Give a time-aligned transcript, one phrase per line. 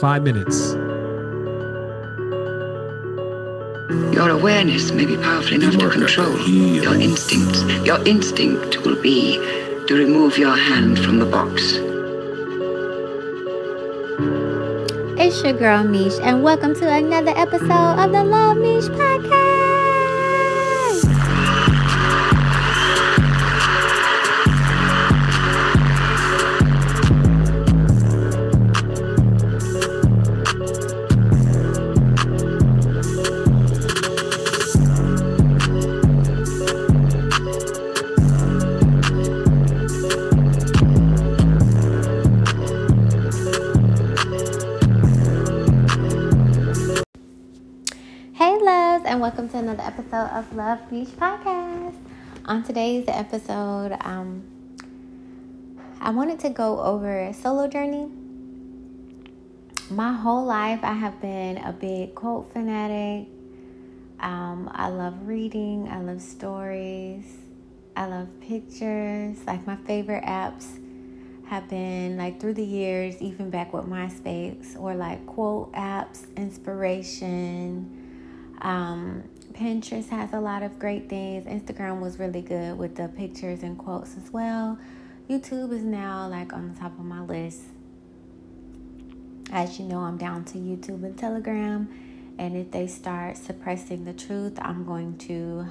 [0.00, 0.74] Five minutes.
[4.14, 7.64] Your awareness may be powerful enough to control your instincts.
[7.84, 9.38] Your instinct will be
[9.88, 11.78] to remove your hand from the box.
[15.18, 19.67] It's your girl Meesh, and welcome to another episode of the Love Meesh podcast.
[49.68, 51.94] Another episode of Love Meesh Podcast.
[52.46, 54.42] On today's episode, um,
[56.00, 58.08] I wanted to go over solo journey.
[59.90, 63.28] My whole life, I have been a big quote fanatic.
[64.20, 67.26] Um, I love reading, I love stories,
[67.94, 69.36] I love pictures.
[69.46, 70.80] Like, my favorite apps
[71.46, 78.06] have been like through the years, even back with MySpace, or like quote apps, inspiration.
[78.62, 79.24] Um,
[79.58, 81.44] Pinterest has a lot of great things.
[81.46, 84.78] Instagram was really good with the pictures and quotes as well.
[85.28, 87.62] YouTube is now like on the top of my list.
[89.50, 91.88] As you know, I'm down to YouTube and Telegram.
[92.38, 95.66] And if they start suppressing the truth, I'm going to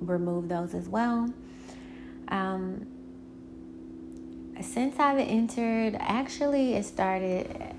[0.00, 1.32] remove those as well.
[2.26, 2.88] Um,
[4.60, 7.72] since I've entered, actually, it started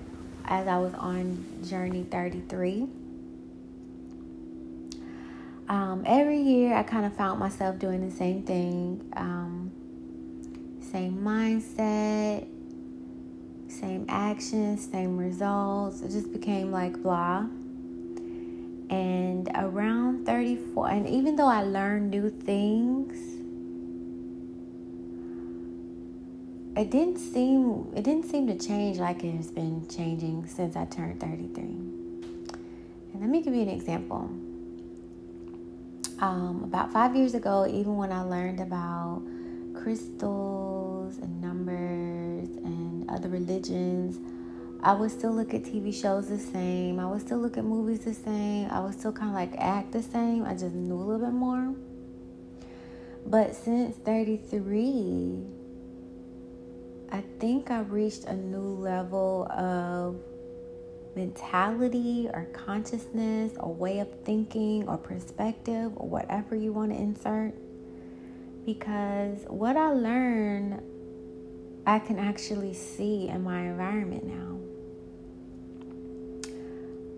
[0.46, 2.88] as I was on Journey 33.
[5.68, 9.70] Um, every year, I kind of found myself doing the same thing, um,
[10.80, 12.46] same mindset,
[13.68, 16.00] same actions, same results.
[16.00, 17.46] It just became like blah.
[18.90, 23.14] And around 34, and even though I learned new things,
[26.78, 30.86] it didn't seem it didn't seem to change like it has been changing since I
[30.86, 31.62] turned 33.
[31.62, 34.30] And let me give you an example.
[36.20, 39.22] Um, about five years ago, even when I learned about
[39.72, 44.18] crystals and numbers and other religions,
[44.82, 46.98] I would still look at TV shows the same.
[46.98, 48.68] I would still look at movies the same.
[48.68, 50.44] I would still kind of like act the same.
[50.44, 51.72] I just knew a little bit more.
[53.24, 55.44] But since 33,
[57.12, 60.16] I think I reached a new level of
[61.18, 67.54] mentality or consciousness or way of thinking or perspective or whatever you want to insert.
[68.64, 70.80] Because what I learned,
[71.86, 74.58] I can actually see in my environment now.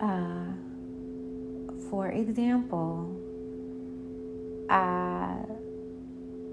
[0.07, 0.53] Uh,
[1.91, 3.15] for example,
[4.71, 5.37] I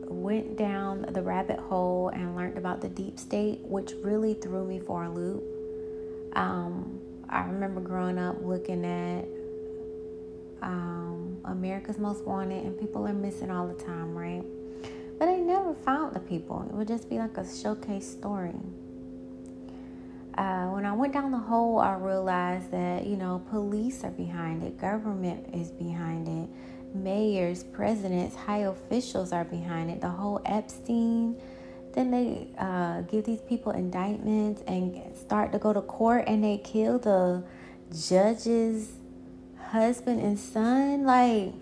[0.09, 4.79] went down the rabbit hole and learned about the deep state, which really threw me
[4.79, 5.43] for a loop.
[6.33, 6.99] Um,
[7.29, 9.25] I remember growing up looking at
[10.61, 14.43] um, America's Most Wanted, and people are missing all the time, right?
[15.19, 16.65] But I never found the people.
[16.69, 18.55] It would just be like a showcase story.
[20.37, 24.61] Uh, when I went down the hole, I realized that, you know, police are behind
[24.63, 26.47] it, government is behind it,
[26.95, 31.35] mayors, presidents, high officials are behind it, the whole Epstein
[31.97, 36.59] then they uh, give these people indictments and start to go to court and they
[36.59, 37.43] kill the
[37.91, 38.91] judge's
[39.71, 41.05] husband and son.
[41.05, 41.53] Like,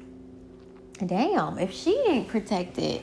[1.06, 3.02] damn, if she ain't protected,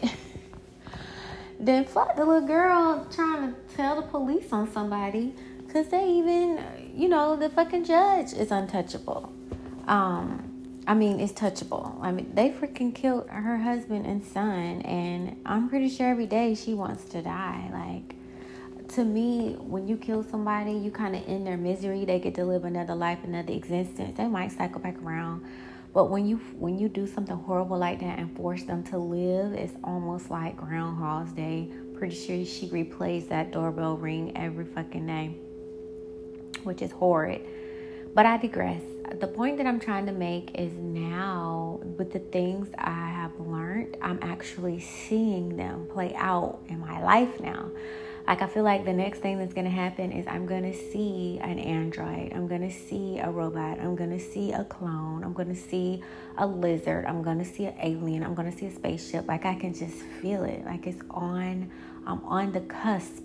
[1.61, 5.35] then fuck the little girl trying to tell the police on somebody
[5.67, 6.63] because they even,
[6.95, 9.33] you know, the fucking judge is untouchable.
[9.89, 10.52] Um,
[10.85, 11.97] I mean, it's touchable.
[12.01, 16.57] I mean, they freaking killed her husband and son, and I'm pretty sure every day
[16.57, 17.71] she wants to die.
[17.73, 18.17] Like,
[18.95, 22.05] to me, when you kill somebody, you kind of end their misery.
[22.05, 24.17] They get to live another life, another existence.
[24.17, 25.45] They might cycle back around,
[25.95, 29.53] but when you when you do something horrible like that and force them to live,
[29.53, 31.71] it's almost like Groundhog's Day.
[31.97, 35.37] Pretty sure she replays that doorbell ring every fucking day,
[36.65, 37.43] which is horrid.
[38.15, 38.83] But I digress
[39.21, 43.97] the point that I'm trying to make is now, with the things I have learned,
[44.01, 47.71] I'm actually seeing them play out in my life now.
[48.27, 51.59] Like, I feel like the next thing that's to happen is I'm to see an
[51.59, 52.33] android.
[52.33, 53.81] I'm to see a robot.
[53.81, 55.25] I'm to see a clone.
[55.25, 56.03] I'm to see
[56.39, 57.05] a lizard.
[57.07, 58.23] I'm to see an alien.
[58.23, 59.27] I'm to see a spaceship.
[59.27, 60.65] Like, I can just feel it.
[60.65, 61.71] Like, it's on,
[62.07, 63.25] I'm on the cusp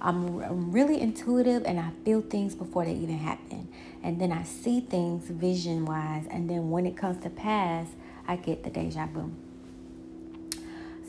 [0.00, 3.68] I'm, I'm really intuitive and I feel things before they even happen.
[4.02, 6.26] And then I see things vision wise.
[6.30, 7.88] And then when it comes to pass,
[8.26, 9.30] I get the deja vu.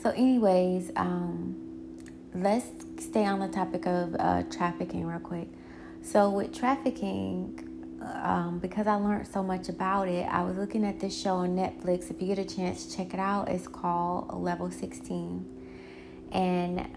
[0.02, 1.54] So, anyways, um,
[2.34, 2.66] let's
[2.98, 5.48] stay on the topic of uh, trafficking real quick.
[6.02, 7.72] So, with trafficking,
[8.22, 11.50] um, because I learned so much about it, I was looking at this show on
[11.50, 12.10] Netflix.
[12.10, 13.48] If you get a chance, check it out.
[13.48, 15.46] It's called Level 16.
[16.32, 16.88] And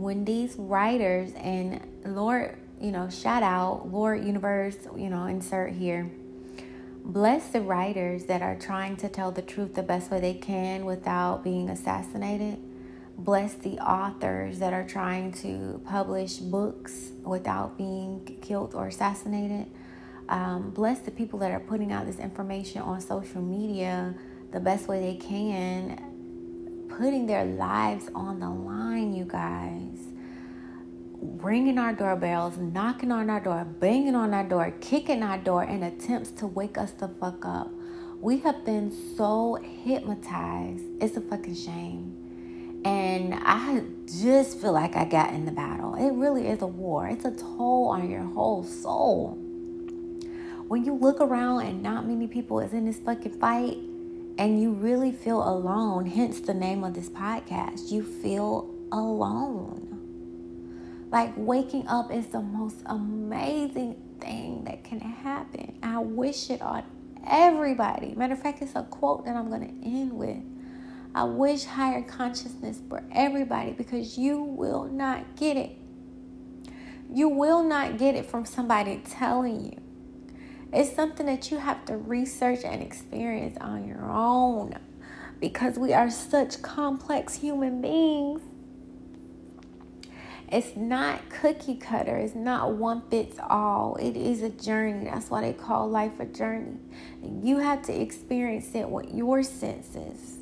[0.00, 6.10] when these writers and Lord, you know, shout out, Lord Universe, you know, insert here.
[7.04, 10.84] Bless the writers that are trying to tell the truth the best way they can
[10.84, 12.58] without being assassinated.
[13.16, 19.66] Bless the authors that are trying to publish books without being killed or assassinated
[20.28, 24.14] um, bless the people that are putting out this information on social media
[24.52, 26.15] the best way they can,
[26.88, 29.98] putting their lives on the line, you guys.
[31.20, 35.82] Ringing our doorbells, knocking on our door, banging on our door, kicking our door in
[35.82, 37.70] attempts to wake us the fuck up.
[38.20, 40.84] We have been so hypnotized.
[41.00, 42.82] It's a fucking shame.
[42.84, 45.94] And I just feel like I got in the battle.
[45.94, 47.08] It really is a war.
[47.08, 49.38] It's a toll on your whole soul
[50.68, 53.78] when you look around and not many people is in this fucking fight
[54.38, 61.06] and you really feel alone, hence the name of this podcast, you feel alone.
[61.10, 65.78] Like waking up is the most amazing thing that can happen.
[65.82, 66.84] I wish it on
[67.26, 68.14] everybody.
[68.14, 70.42] Matter of fact, it's a quote that I'm going to end with.
[71.14, 75.70] I wish higher consciousness for everybody because you will not get it.
[77.10, 79.85] You will not get it from somebody telling you.
[80.76, 84.74] It's something that you have to research and experience on your own
[85.40, 88.42] because we are such complex human beings.
[90.52, 92.18] It's not cookie cutter.
[92.18, 93.96] It's not one fits all.
[93.96, 95.06] It is a journey.
[95.06, 96.76] That's why they call life a journey.
[97.22, 100.40] And you have to experience it with your senses,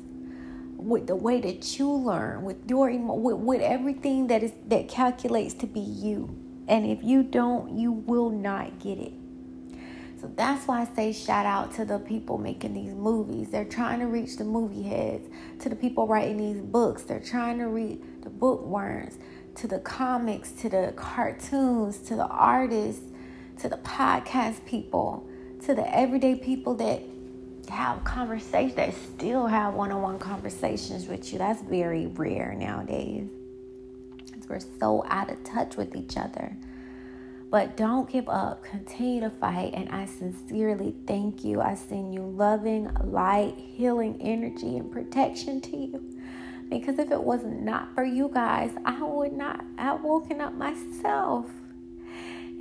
[0.75, 5.53] with the way that you learn, with your with, with everything that is that calculates
[5.53, 6.37] to be you.
[6.67, 9.13] And if you don't, you will not get it.
[10.25, 13.51] So that's why I say shout out to the people making these movies.
[13.51, 15.29] They're trying to reach the movie heads,
[15.59, 17.03] to the people writing these books.
[17.03, 19.19] They're trying to read the bookworms,
[19.53, 23.03] to the comics, to the cartoons, to the artists,
[23.59, 25.29] to the podcast people,
[25.63, 27.03] to the everyday people that
[27.69, 31.37] have conversations, that still have one on one conversations with you.
[31.37, 33.29] That's very rare nowadays.
[34.49, 36.57] We're so out of touch with each other.
[37.49, 38.63] But don't give up.
[38.63, 39.73] Continue to fight.
[39.73, 41.61] And I sincerely thank you.
[41.61, 46.19] I send you loving, light, healing energy and protection to you.
[46.69, 51.49] Because if it was not for you guys, I would not have woken up myself.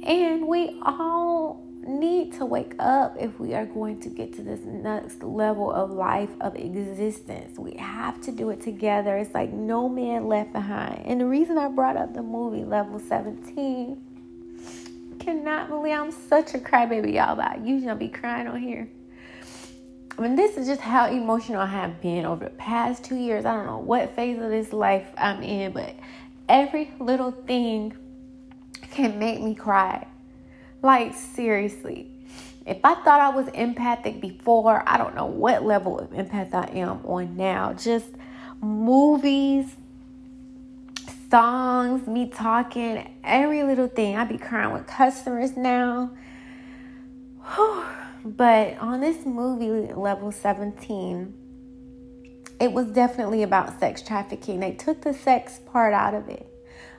[0.03, 4.61] And we all need to wake up if we are going to get to this
[4.65, 7.59] next level of life of existence.
[7.59, 9.17] We have to do it together.
[9.17, 11.03] It's like no man left behind.
[11.07, 14.04] And the reason I brought up the movie Level 17
[15.25, 17.37] cannot believe I'm such a crybaby, y'all.
[17.37, 18.89] But I usually I'll be crying on here.
[20.17, 23.45] I mean, this is just how emotional I have been over the past two years.
[23.45, 25.97] I don't know what phase of this life I'm in, but
[26.49, 27.97] every little thing
[28.93, 30.07] can make me cry.
[30.83, 32.11] Like, seriously.
[32.67, 36.67] If I thought I was empathic before, I don't know what level of empath I
[36.79, 37.73] am on now.
[37.73, 38.07] Just
[38.61, 39.67] movies,
[41.35, 44.17] songs, me talking, every little thing.
[44.17, 46.17] I be crying with customers now.
[48.25, 51.35] but on this movie, Level 17,
[52.61, 54.61] it was definitely about sex trafficking.
[54.61, 56.47] They took the sex part out of it.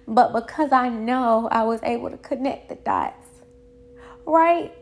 [0.06, 3.25] But because I know, I was able to connect the dots.
[4.25, 4.74] Right?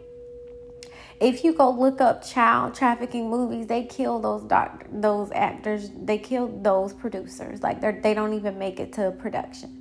[1.19, 6.17] If you go look up child trafficking movies, they kill those doctor, those actors, they
[6.17, 7.61] kill those producers.
[7.61, 9.79] Like they they don't even make it to production.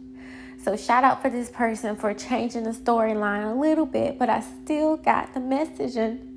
[0.62, 4.40] So shout out for this person for changing the storyline a little bit, but I
[4.40, 6.28] still got the message and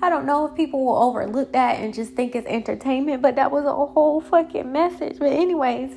[0.00, 3.50] I don't know if people will overlook that and just think it's entertainment, but that
[3.50, 5.18] was a whole fucking message.
[5.18, 5.94] But anyways,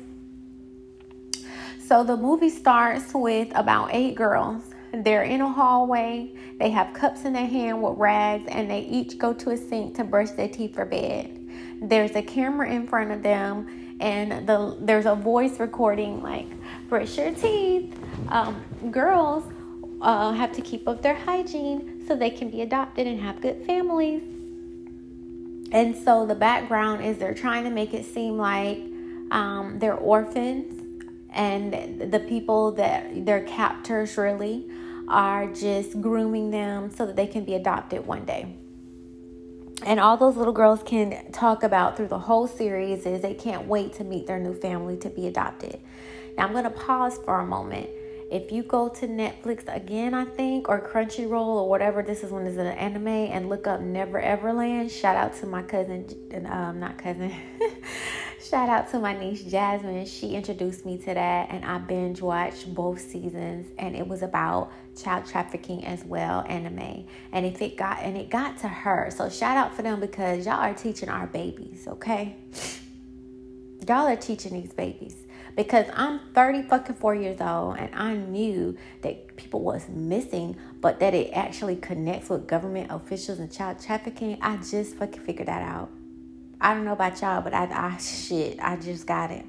[1.86, 6.32] so the movie starts with about eight girls they're in a hallway.
[6.58, 9.96] They have cups in their hand with rags, and they each go to a sink
[9.96, 11.36] to brush their teeth for bed.
[11.82, 16.46] There's a camera in front of them, and the there's a voice recording like,
[16.88, 17.96] "Brush your teeth."
[18.28, 19.44] Um, girls
[20.00, 23.64] uh, have to keep up their hygiene so they can be adopted and have good
[23.66, 24.22] families.
[25.72, 28.78] And so the background is they're trying to make it seem like
[29.30, 30.80] um, they're orphans
[31.32, 34.66] and the people that their captors really
[35.10, 38.56] are just grooming them so that they can be adopted one day.
[39.82, 43.66] And all those little girls can talk about through the whole series is they can't
[43.66, 45.80] wait to meet their new family to be adopted.
[46.36, 47.88] Now I'm going to pause for a moment.
[48.30, 52.46] If you go to Netflix again, I think, or Crunchyroll or whatever, this is one
[52.46, 54.90] is an anime, and look up Never Everland.
[54.92, 56.06] Shout out to my cousin,
[56.46, 57.34] um, not cousin.
[58.42, 60.06] Shout out to my niece Jasmine.
[60.06, 64.72] She introduced me to that, and I binge watched both seasons, and it was about
[64.96, 67.06] child trafficking as well, anime.
[67.32, 70.46] And if it got and it got to her, so shout out for them because
[70.46, 72.34] y'all are teaching our babies, okay?
[73.86, 75.16] Y'all are teaching these babies
[75.54, 80.98] because I'm 30 fucking four years old, and I knew that people was missing, but
[81.00, 84.38] that it actually connects with government officials and child trafficking.
[84.40, 85.90] I just fucking figured that out.
[86.60, 89.46] I don't know about y'all, but I, I shit, I just got it.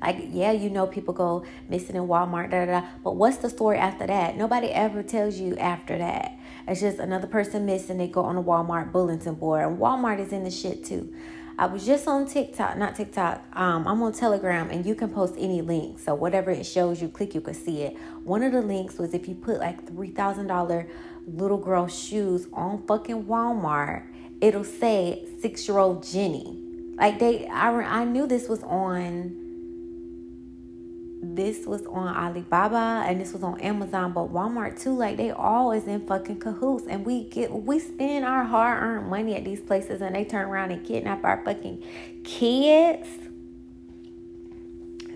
[0.00, 2.86] Like, yeah, you know, people go missing in Walmart, da, da, da.
[3.02, 4.36] But what's the story after that?
[4.36, 6.38] Nobody ever tells you after that.
[6.68, 7.98] It's just another person missing.
[7.98, 11.12] They go on a Walmart bulletin board, and Walmart is in the shit too.
[11.58, 13.44] I was just on TikTok, not TikTok.
[13.58, 15.98] Um, I'm on Telegram, and you can post any link.
[15.98, 17.96] So whatever it shows you, click, you can see it.
[18.22, 20.86] One of the links was if you put like three thousand dollar
[21.26, 24.06] little girl shoes on fucking Walmart
[24.40, 26.58] it'll say six year old Jenny.
[26.96, 29.44] Like they, I, I knew this was on.
[31.20, 34.94] This was on Alibaba and this was on Amazon, but Walmart too.
[34.94, 39.10] Like they all is in fucking cahoots, and we get we spend our hard earned
[39.10, 41.82] money at these places, and they turn around and kidnap our fucking
[42.24, 43.08] kids.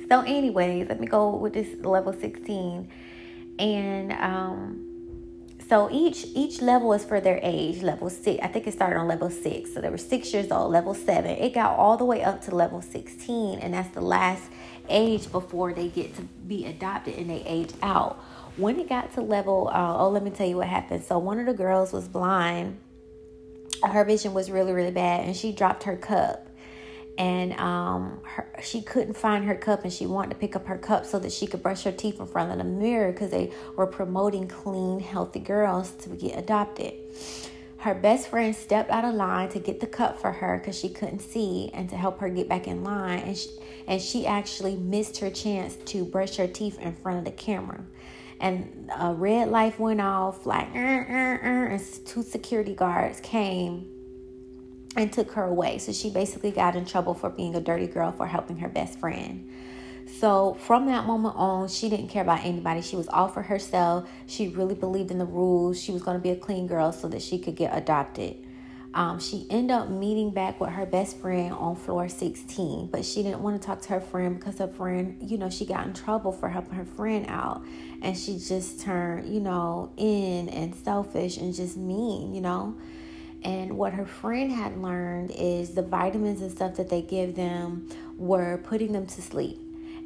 [0.09, 2.89] So, anyways, let me go with this level sixteen,
[3.59, 4.92] and um
[5.73, 7.81] so each each level is for their age.
[7.81, 9.73] Level six, I think it started on level six.
[9.73, 10.71] So they were six years old.
[10.71, 14.51] Level seven, it got all the way up to level sixteen, and that's the last
[14.91, 18.23] age before they get to be adopted and they age out.
[18.59, 21.05] When it got to level, uh, oh, let me tell you what happened.
[21.05, 22.79] So one of the girls was blind.
[23.83, 26.49] Her vision was really really bad, and she dropped her cup
[27.19, 30.79] and um, her, she couldn't find her cup and she wanted to pick up her
[30.79, 33.53] cup so that she could brush her teeth in front of the mirror because they
[33.77, 36.95] were promoting clean healthy girls to get adopted.
[37.79, 40.89] Her best friend stepped out of line to get the cup for her because she
[40.89, 43.19] couldn't see and to help her get back in line.
[43.19, 43.51] And she,
[43.87, 47.85] and she actually missed her chance to brush her teeth in front of the camera.
[48.41, 53.92] And a red light went off like uh, uh, uh, and two security guards came
[54.97, 55.79] and took her away.
[55.79, 58.99] So she basically got in trouble for being a dirty girl for helping her best
[58.99, 59.49] friend.
[60.19, 62.83] So from that moment on, she didn't care about anybody.
[62.83, 64.09] She was all for herself.
[64.27, 65.81] She really believed in the rules.
[65.81, 68.37] She was going to be a clean girl so that she could get adopted.
[68.95, 73.23] Um, she ended up meeting back with her best friend on floor 16, but she
[73.23, 75.95] didn't want to talk to her friend because her friend, you know, she got in
[75.95, 77.65] trouble for helping her friend out.
[78.03, 82.77] And she just turned, you know, in and selfish and just mean, you know.
[83.45, 87.89] And what her friend had learned is the vitamins and stuff that they give them
[88.17, 89.59] were putting them to sleep.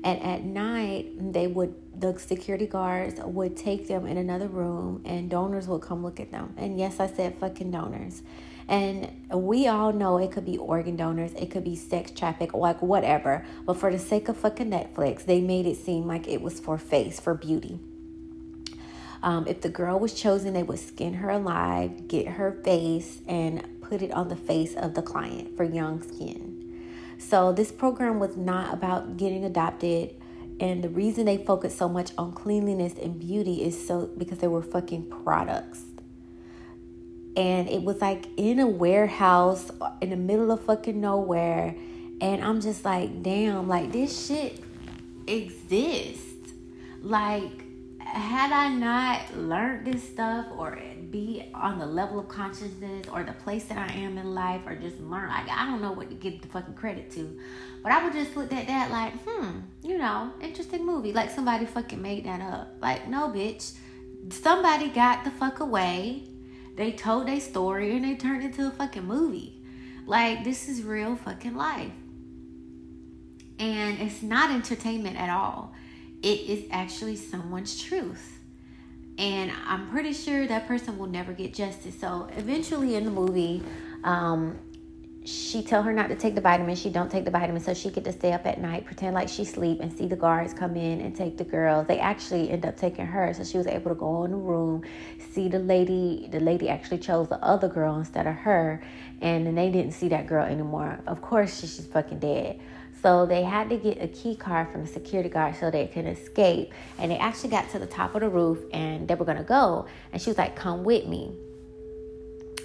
[0.04, 5.30] And at night, they would the security guards would take them in another room, and
[5.30, 6.52] donors would come look at them.
[6.56, 8.22] And yes, I said fucking donors.
[8.68, 12.82] And we all know it could be organ donors, it could be sex traffic, like
[12.82, 13.46] whatever.
[13.64, 16.76] But for the sake of fucking Netflix, they made it seem like it was for
[16.76, 17.80] face, for beauty.
[19.22, 23.80] Um, if the girl was chosen, they would skin her alive, get her face, and
[23.80, 26.56] put it on the face of the client for young skin.
[27.18, 30.14] So, this program was not about getting adopted.
[30.58, 34.48] And the reason they focused so much on cleanliness and beauty is so because they
[34.48, 35.82] were fucking products.
[37.36, 39.70] And it was like in a warehouse
[40.00, 41.74] in the middle of fucking nowhere.
[42.22, 44.62] And I'm just like, damn, like this shit
[45.26, 46.52] exists.
[47.02, 47.65] Like,
[48.16, 50.78] had I not learned this stuff or
[51.10, 54.74] be on the level of consciousness or the place that I am in life or
[54.74, 57.38] just learn, like I don't know what to give the fucking credit to.
[57.82, 61.12] But I would just look at that like, hmm, you know, interesting movie.
[61.12, 62.76] Like somebody fucking made that up.
[62.80, 63.74] Like, no, bitch.
[64.30, 66.24] Somebody got the fuck away.
[66.74, 69.62] They told their story and they turned into a fucking movie.
[70.04, 71.92] Like, this is real fucking life.
[73.58, 75.74] And it's not entertainment at all
[76.22, 78.40] it is actually someone's truth.
[79.18, 81.98] And I'm pretty sure that person will never get justice.
[81.98, 83.62] So eventually in the movie,
[84.04, 84.58] um,
[85.26, 86.76] she tell her not to take the vitamin.
[86.76, 89.28] She don't take the vitamin, so she get to stay up at night, pretend like
[89.28, 91.88] she sleep, and see the guards come in and take the girls.
[91.88, 94.84] They actually end up taking her, so she was able to go in the room,
[95.32, 96.28] see the lady.
[96.30, 98.80] The lady actually chose the other girl instead of her,
[99.20, 101.00] and then they didn't see that girl anymore.
[101.08, 102.60] Of course, she's fucking dead.
[103.02, 106.06] So they had to get a key card from the security guard so they could
[106.06, 106.72] escape.
[106.98, 109.86] And they actually got to the top of the roof and they were gonna go.
[110.12, 111.34] And she was like, Come with me.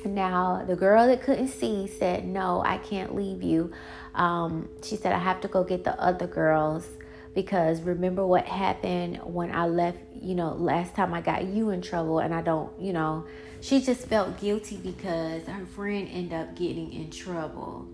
[0.03, 3.71] Now, the girl that couldn't see said, No, I can't leave you.
[4.15, 6.87] Um, she said, I have to go get the other girls
[7.33, 11.81] because remember what happened when I left, you know, last time I got you in
[11.81, 13.25] trouble and I don't, you know,
[13.61, 17.87] she just felt guilty because her friend ended up getting in trouble.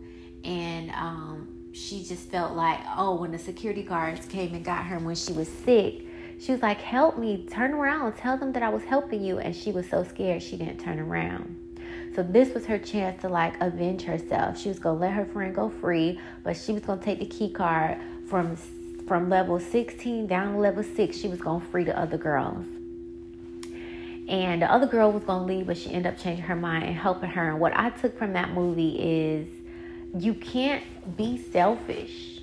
[0.43, 4.97] And um, she just felt like, oh, when the security guards came and got her
[4.99, 6.01] when she was sick,
[6.39, 9.39] she was like, help me, turn around, tell them that I was helping you.
[9.39, 11.55] And she was so scared she didn't turn around.
[12.15, 14.59] So this was her chance to like avenge herself.
[14.59, 17.51] She was gonna let her friend go free, but she was gonna take the key
[17.51, 18.55] card from
[19.07, 21.15] from level 16 down to level 6.
[21.15, 22.65] She was gonna free the other girls.
[24.27, 26.95] And the other girl was gonna leave, but she ended up changing her mind and
[26.95, 27.51] helping her.
[27.51, 29.47] And what I took from that movie is
[30.17, 30.83] you can't
[31.17, 32.37] be selfish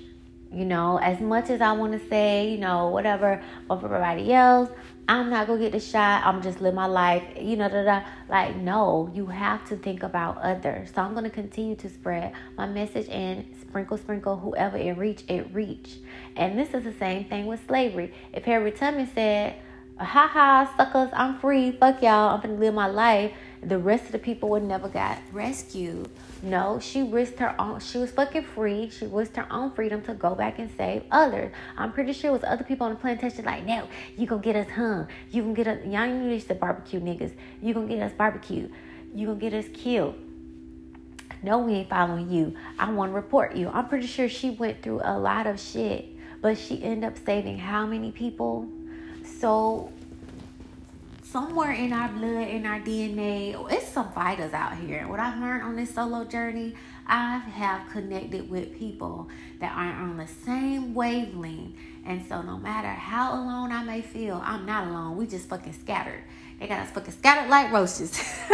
[0.55, 4.31] you know, as much as I want to say, you know, whatever, but for everybody
[4.31, 4.69] else,
[5.07, 6.25] I'm not gonna get the shot.
[6.25, 8.05] I'm just live my life, you know, da, da.
[8.29, 10.91] like no, you have to think about others.
[10.95, 15.53] So I'm gonna continue to spread my message and sprinkle, sprinkle, whoever it reach, it
[15.53, 15.97] reach.
[16.37, 18.13] And this is the same thing with slavery.
[18.31, 19.55] If Harriet Tubman said,
[19.99, 21.71] "Ha ha, suckers, I'm free.
[21.71, 22.33] Fuck y'all.
[22.33, 26.09] I'm gonna live my life," the rest of the people would never got rescued.
[26.43, 27.79] No, she risked her own.
[27.79, 28.89] She was fucking free.
[28.89, 31.51] She risked her own freedom to go back and save others.
[31.77, 33.87] I'm pretty sure it was other people on the plantation like, no,
[34.17, 35.07] you gonna get us hung.
[35.31, 35.85] You gonna get us.
[35.85, 37.33] Y'all used to barbecue niggas.
[37.61, 38.69] You gonna get us barbecue.
[39.13, 40.15] You gonna get us killed.
[41.41, 42.55] No, we ain't following you.
[42.79, 43.69] I want to report you.
[43.69, 46.05] I'm pretty sure she went through a lot of shit,
[46.41, 48.67] but she ended up saving how many people?
[49.39, 49.91] So
[51.35, 55.05] somewhere in our blood, in our DNA, it's some fighters out here.
[55.05, 56.75] What I've learned on this solo journey,
[57.07, 59.27] I have connected with people
[59.59, 61.75] that are on the same wavelength.
[62.05, 65.17] And so no matter how alone I may feel, I'm not alone.
[65.17, 66.23] We just fucking scattered.
[66.57, 68.17] They got us fucking scattered like roaches.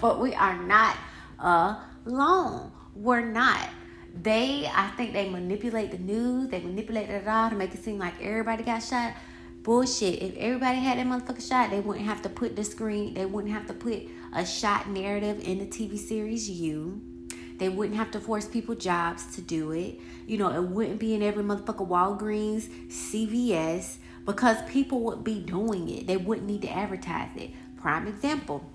[0.00, 0.96] but we are not
[1.38, 2.72] alone.
[2.96, 3.60] We're not
[4.22, 7.98] they I think they manipulate the news, they manipulate it all to make it seem
[7.98, 9.12] like everybody got shot
[9.64, 10.22] bullshit.
[10.22, 13.52] If everybody had that motherfucker shot, they wouldn't have to put the screen, they wouldn't
[13.52, 17.00] have to put a shot narrative in the TV series You.
[17.56, 19.98] They wouldn't have to force people jobs to do it.
[20.26, 25.88] You know, it wouldn't be in every motherfucker Walgreens, CVS, because people would be doing
[25.88, 26.06] it.
[26.06, 27.50] They wouldn't need to advertise it.
[27.76, 28.68] Prime example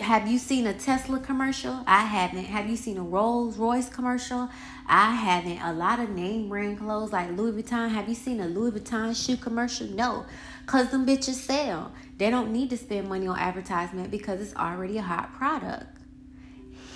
[0.00, 1.82] have you seen a Tesla commercial?
[1.86, 2.44] I haven't.
[2.44, 4.48] Have you seen a Rolls Royce commercial?
[4.86, 5.60] I haven't.
[5.60, 7.90] A lot of name brand clothes like Louis Vuitton.
[7.90, 9.86] Have you seen a Louis Vuitton shoe commercial?
[9.88, 10.26] No,
[10.64, 11.92] because them bitches sell.
[12.16, 15.98] They don't need to spend money on advertisement because it's already a hot product.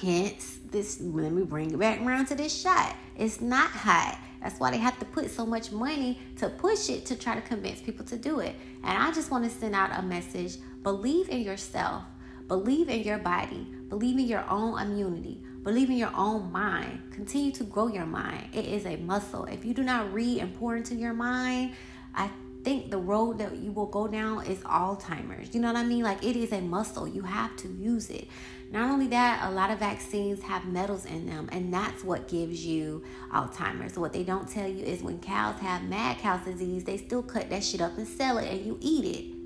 [0.00, 2.96] Hence, this, let me bring it back around to this shot.
[3.16, 4.18] It's not hot.
[4.40, 7.42] That's why they have to put so much money to push it to try to
[7.42, 8.54] convince people to do it.
[8.82, 12.04] And I just want to send out a message believe in yourself
[12.50, 13.64] Believe in your body.
[13.88, 15.40] Believe in your own immunity.
[15.62, 17.00] Believe in your own mind.
[17.12, 18.48] Continue to grow your mind.
[18.52, 19.44] It is a muscle.
[19.44, 21.74] If you do not read and pour into your mind,
[22.12, 22.28] I
[22.64, 25.54] think the road that you will go down is Alzheimer's.
[25.54, 26.02] You know what I mean?
[26.02, 27.06] Like it is a muscle.
[27.06, 28.26] You have to use it.
[28.72, 32.66] Not only that, a lot of vaccines have metals in them, and that's what gives
[32.66, 33.96] you Alzheimer's.
[33.96, 37.48] What they don't tell you is when cows have mad cow disease, they still cut
[37.50, 39.39] that shit up and sell it, and you eat it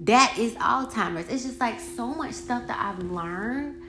[0.00, 1.28] that is Alzheimer's.
[1.28, 3.82] It's just like so much stuff that I've learned.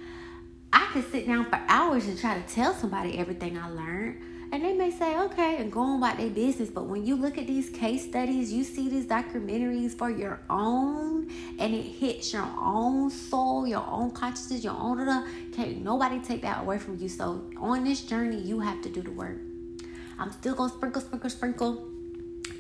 [0.74, 4.22] I could sit down for hours and try to tell somebody everything I learned.
[4.52, 6.70] And they may say, okay, and go on about their business.
[6.70, 11.30] But when you look at these case studies, you see these documentaries for your own,
[11.60, 15.08] and it hits your own soul, your own consciousness, your own.
[15.08, 17.08] Uh, can't nobody take that away from you.
[17.08, 19.38] So on this journey, you have to do the work.
[20.18, 21.89] I'm still gonna sprinkle, sprinkle, sprinkle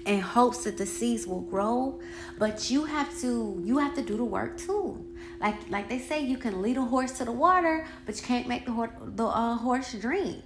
[0.06, 2.00] in hopes that the seeds will grow
[2.38, 5.06] but you have to you have to do the work too.
[5.40, 8.48] Like like they say you can lead a horse to the water but you can't
[8.48, 10.44] make the, the uh, horse drink.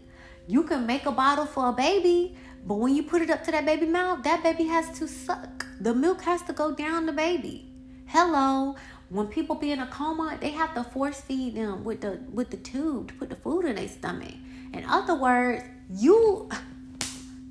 [0.47, 2.35] You can make a bottle for a baby
[2.65, 5.65] but when you put it up to that baby mouth that baby has to suck.
[5.79, 7.71] The milk has to go down the baby.
[8.07, 8.75] Hello.
[9.09, 12.49] When people be in a coma they have to force feed them with the with
[12.49, 14.33] the tube to put the food in their stomach.
[14.73, 16.49] In other words you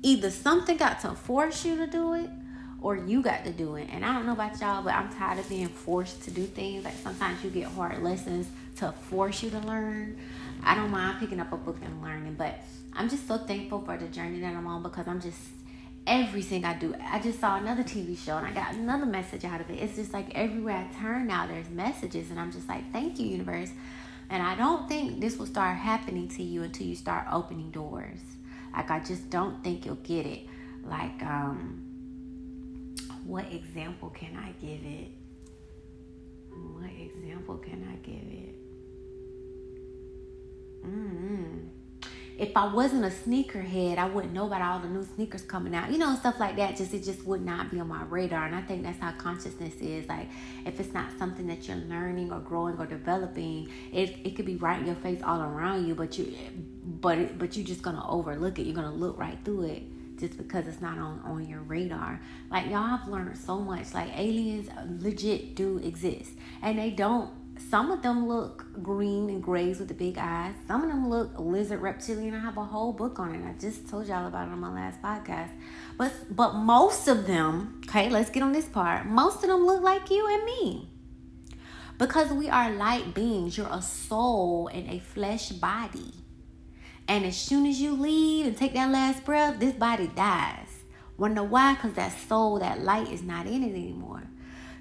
[0.03, 2.29] either something got to force you to do it
[2.81, 3.87] or you got to do it.
[3.91, 6.83] And I don't know about y'all, but I'm tired of being forced to do things.
[6.83, 10.17] Like sometimes you get hard lessons to force you to learn.
[10.63, 12.59] I don't mind picking up a book and learning, but
[12.91, 15.39] I'm just so thankful for the journey that I'm on because I'm just
[16.05, 16.93] everything I do.
[17.01, 19.75] I just saw another TV show and I got another message out of it.
[19.75, 23.27] It's just like everywhere I turn now, there's messages, and I'm just like, thank you,
[23.27, 23.71] universe.
[24.29, 28.19] And I don't think this will start happening to you until you start opening doors.
[28.73, 30.45] Like I just don't think you'll get it.
[30.85, 31.89] Like um
[33.25, 35.11] what example can I give it?
[36.49, 38.55] What example can I give it?
[40.85, 41.72] Mm-hmm
[42.37, 45.91] if I wasn't a sneakerhead, I wouldn't know about all the new sneakers coming out.
[45.91, 46.75] You know, stuff like that.
[46.75, 48.45] Just it just would not be on my radar.
[48.45, 50.07] And I think that's how consciousness is.
[50.07, 50.29] Like
[50.65, 54.55] if it's not something that you're learning or growing or developing, it it could be
[54.55, 56.33] right in your face all around you, but you
[56.83, 58.63] but it, but you're just gonna overlook it.
[58.63, 59.83] You're gonna look right through it
[60.19, 62.19] just because it's not on on your radar.
[62.49, 63.93] Like y'all have learned so much.
[63.93, 64.69] Like aliens
[65.03, 67.29] legit do exist, and they don't
[67.69, 70.53] some of them look green and grays with the big eyes.
[70.67, 72.33] Some of them look lizard reptilian.
[72.33, 73.45] I have a whole book on it.
[73.47, 75.51] I just told y'all about it on my last podcast.
[75.97, 79.05] But but most of them, okay, let's get on this part.
[79.05, 80.89] Most of them look like you and me.
[81.97, 83.57] Because we are light beings.
[83.57, 86.13] You're a soul in a flesh body.
[87.07, 90.67] And as soon as you leave and take that last breath, this body dies.
[91.17, 91.75] Wonder why?
[91.75, 94.23] Because that soul, that light is not in it anymore.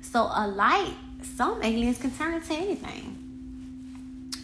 [0.00, 3.18] So a light some aliens can turn into anything.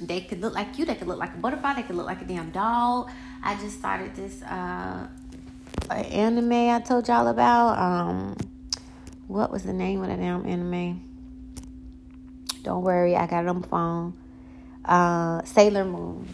[0.01, 2.23] They could look like you, they could look like a butterfly, they could look like
[2.23, 3.11] a damn dog.
[3.43, 5.09] I just started this uh
[5.91, 7.79] anime I told y'all about.
[7.79, 8.37] Um
[9.27, 11.03] what was the name of the damn anime?
[12.62, 14.14] Don't worry, I got it on my phone.
[14.85, 16.29] Uh Sailor Moon.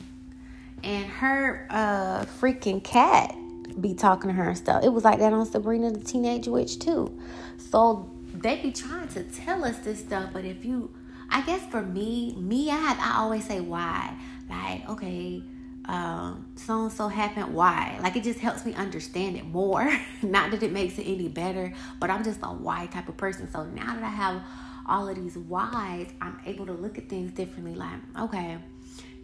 [0.83, 3.35] And her uh freaking cat
[3.81, 4.85] be talking to her and stuff.
[4.85, 7.19] It was like that on Sabrina the Teenage Witch too.
[7.57, 8.11] So
[8.45, 10.95] they be trying to tell us this stuff, but if you,
[11.31, 14.15] I guess for me, me, I have, I always say why.
[14.51, 15.43] Like, okay,
[15.87, 17.55] um, so and so happened.
[17.55, 17.99] Why?
[18.03, 19.91] Like, it just helps me understand it more.
[20.23, 23.51] Not that it makes it any better, but I'm just a why type of person.
[23.51, 24.43] So now that I have
[24.87, 27.75] all of these whys, I'm able to look at things differently.
[27.75, 28.59] Like, okay,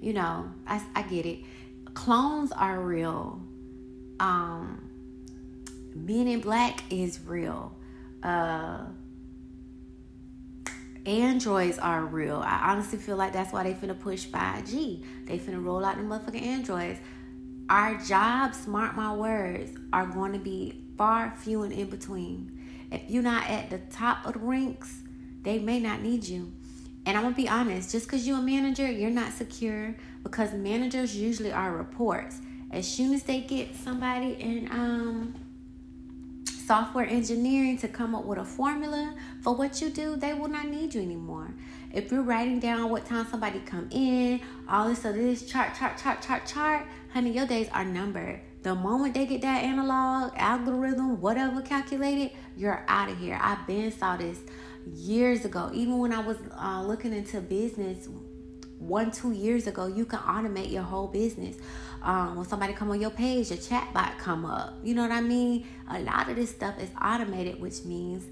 [0.00, 1.40] you know, I, I get it.
[1.92, 3.42] Clones are real.
[4.18, 4.80] Um,
[6.09, 7.74] in Black is real.
[8.22, 8.85] Uh,
[11.10, 12.36] Androids are real.
[12.36, 15.26] I honestly feel like that's why they finna push 5G.
[15.26, 17.00] They finna roll out the motherfucking Androids.
[17.68, 22.88] Our jobs, mark my words, are going to be far few and in between.
[22.92, 25.02] If you're not at the top of the ranks,
[25.42, 26.52] they may not need you.
[27.06, 31.16] And I'm gonna be honest, just because you're a manager, you're not secure because managers
[31.16, 32.40] usually are reports.
[32.70, 35.34] As soon as they get somebody in um
[36.70, 40.68] software engineering to come up with a formula for what you do, they will not
[40.68, 41.52] need you anymore.
[41.92, 45.98] If you're writing down what time somebody come in, all this of this chart, chart,
[45.98, 48.40] chart, chart, chart, honey, your days are numbered.
[48.62, 53.37] The moment they get that analog algorithm, whatever calculated, you're out of here.
[53.42, 54.38] I've been saw this
[54.94, 55.72] years ago.
[55.74, 58.06] Even when I was uh, looking into business
[58.78, 61.56] one, two years ago, you can automate your whole business.
[62.02, 64.78] Um, when somebody come on your page, your chat bot come up.
[64.82, 65.66] You know what I mean?
[65.88, 68.24] A lot of this stuff is automated, which means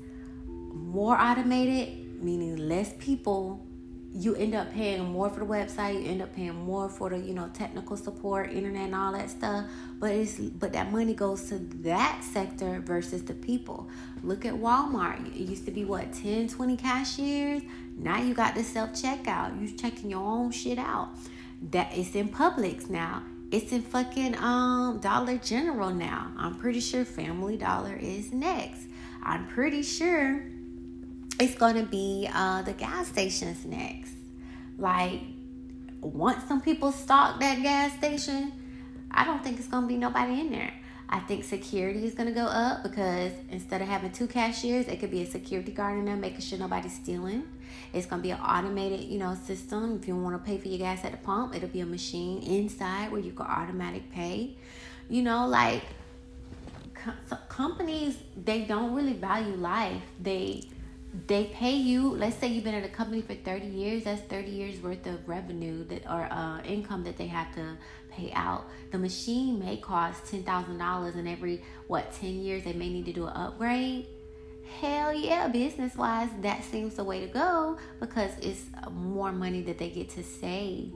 [0.46, 3.64] more automated, meaning less people.
[4.11, 6.02] You end up paying more for the website.
[6.02, 9.28] You end up paying more for the you know technical support, internet, and all that
[9.28, 9.66] stuff.
[9.98, 13.88] But it's but that money goes to that sector versus the people.
[14.22, 15.26] Look at Walmart.
[15.26, 17.62] It used to be what 10, 20 cashiers.
[17.98, 19.61] Now you got the self checkout.
[19.61, 21.11] You checking your own shit out.
[21.70, 23.24] That it's in Publix now.
[23.50, 26.32] It's in fucking um Dollar General now.
[26.37, 28.82] I'm pretty sure Family Dollar is next.
[29.22, 30.44] I'm pretty sure
[31.40, 34.12] it's gonna be uh the gas stations next.
[34.76, 35.22] Like
[36.02, 38.52] once some people stock that gas station,
[39.11, 40.74] I don't think it's gonna be nobody in there.
[41.08, 45.11] I think security is to go up because instead of having two cashiers, it could
[45.11, 47.44] be a security guard in there making sure nobody's stealing.
[47.92, 49.98] It's to be an automated, you know, system.
[50.00, 52.42] If you want to pay for your gas at the pump, it'll be a machine
[52.42, 54.57] inside where you can automatic pay.
[55.09, 55.83] You know, like
[57.48, 60.02] companies, they don't really value life.
[60.20, 60.68] They
[61.26, 64.50] they pay you let's say you've been at a company for 30 years that's 30
[64.50, 67.76] years worth of revenue that or uh, income that they have to
[68.11, 73.07] pay out the machine may cost $10000 and every what 10 years they may need
[73.07, 74.07] to do an upgrade
[74.81, 79.78] hell yeah business wise that seems the way to go because it's more money that
[79.78, 80.92] they get to save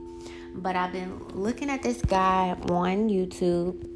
[0.55, 3.89] but i've been looking at this guy on youtube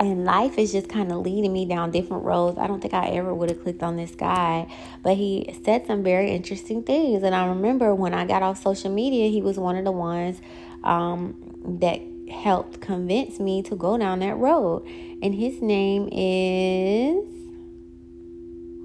[0.00, 2.58] and life is just kind of leading me down different roads.
[2.58, 4.66] I don't think I ever would have clicked on this guy,
[5.02, 7.22] but he said some very interesting things.
[7.22, 10.40] And I remember when I got off social media, he was one of the ones
[10.82, 11.36] um,
[11.80, 12.00] that
[12.30, 14.84] helped convince me to go down that road.
[15.22, 17.41] And his name is,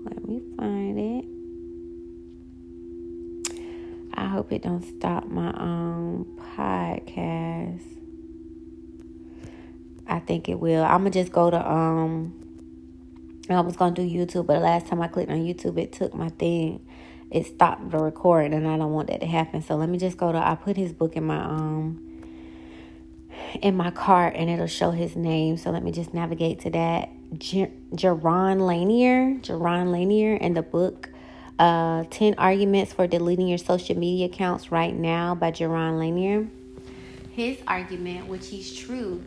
[0.09, 1.25] let me find it.
[4.13, 7.83] I hope it don't stop my um podcast.
[10.07, 10.83] I think it will.
[10.83, 12.33] I'm gonna just go to um.
[13.49, 16.13] I was gonna do YouTube, but the last time I clicked on YouTube, it took
[16.13, 16.85] my thing.
[17.29, 19.61] It stopped the recording, and I don't want that to happen.
[19.61, 20.37] So let me just go to.
[20.37, 22.01] I put his book in my um
[23.61, 25.57] in my cart, and it'll show his name.
[25.57, 27.09] So let me just navigate to that.
[27.33, 31.09] Jaron Lanier, Jaron Lanier, and the book
[31.59, 36.47] uh, 10 Arguments for Deleting Your Social Media Accounts Right Now by Jaron Lanier.
[37.31, 39.23] His argument, which he's true,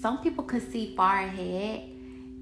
[0.00, 1.82] some people could see far ahead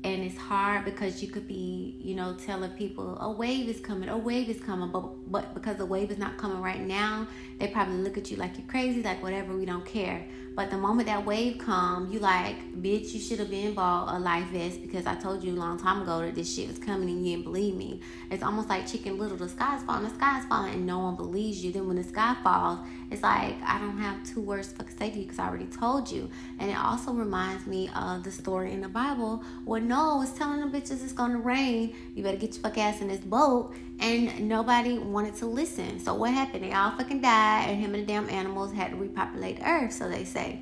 [0.05, 4.09] and it's hard because you could be, you know, telling people a wave is coming,
[4.09, 7.29] a wave is coming, but but because the wave is not coming right now,
[7.63, 10.27] they probably look at you like you're crazy, like whatever, we don't care.
[10.55, 14.19] But the moment that wave come, you like, bitch, you should have been bought a
[14.19, 17.09] life vest because I told you a long time ago that this shit was coming
[17.09, 18.01] and you didn't believe me.
[18.31, 21.65] It's almost like Chicken Little, the sky's falling, the sky's falling, and no one believes
[21.65, 21.73] you.
[21.73, 22.81] Then when the sky falls,
[23.13, 26.11] it's like I don't have two words to say to you because I already told
[26.11, 26.29] you.
[26.59, 30.61] And it also reminds me of the story in the Bible where Noah was telling
[30.61, 31.95] the bitches it's gonna rain.
[32.15, 33.75] You better get your fuck ass in this boat.
[34.01, 36.01] And nobody wanted to listen.
[36.01, 36.65] So what happened?
[36.65, 39.93] They all fucking died, and him and the damn animals had to repopulate earth.
[39.93, 40.61] So they say.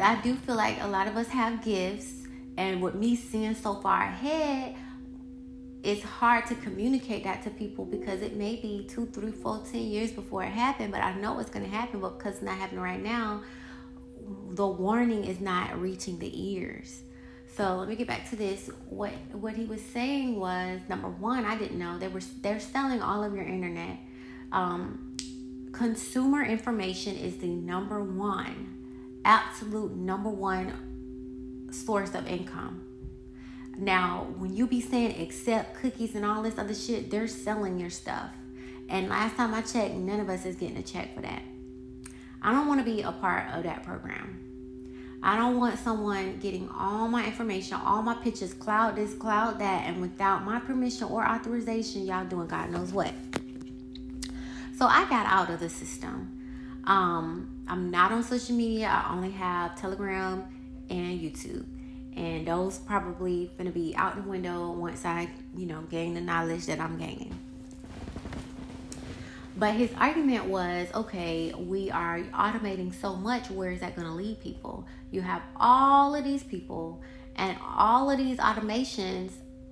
[0.00, 2.26] I do feel like a lot of us have gifts,
[2.56, 4.74] and with me seeing so far ahead,
[5.82, 9.82] it's hard to communicate that to people because it may be two, three, four, ten
[9.82, 12.56] years before it happened, but I know it's going to happen, but because it's not
[12.56, 13.42] happening right now,
[14.50, 17.02] the warning is not reaching the ears.
[17.56, 18.70] So let me get back to this.
[18.88, 23.02] What what he was saying was number one, I didn't know they were they're selling
[23.02, 23.98] all of your internet.
[24.52, 25.16] Um,
[25.72, 28.68] consumer information is the number one
[29.24, 32.82] absolute number one source of income.
[33.78, 37.90] Now, when you be saying accept cookies and all this other shit, they're selling your
[37.90, 38.30] stuff.
[38.88, 41.42] And last time I checked, none of us is getting a check for that.
[42.42, 44.40] I don't want to be a part of that program.
[45.22, 49.86] I don't want someone getting all my information, all my pictures, cloud this, cloud that,
[49.86, 53.14] and without my permission or authorization, y'all doing God knows what.
[54.82, 56.82] So I got out of the system.
[56.88, 58.88] Um, I'm not on social media.
[58.88, 60.44] I only have Telegram
[60.90, 61.64] and YouTube.
[62.16, 66.66] And those probably gonna be out the window once I, you know, gain the knowledge
[66.66, 67.32] that I'm gaining.
[69.56, 74.14] But his argument was okay, we are automating so much, where is that going to
[74.14, 74.88] lead people?
[75.12, 77.00] You have all of these people
[77.36, 79.30] and all of these automations.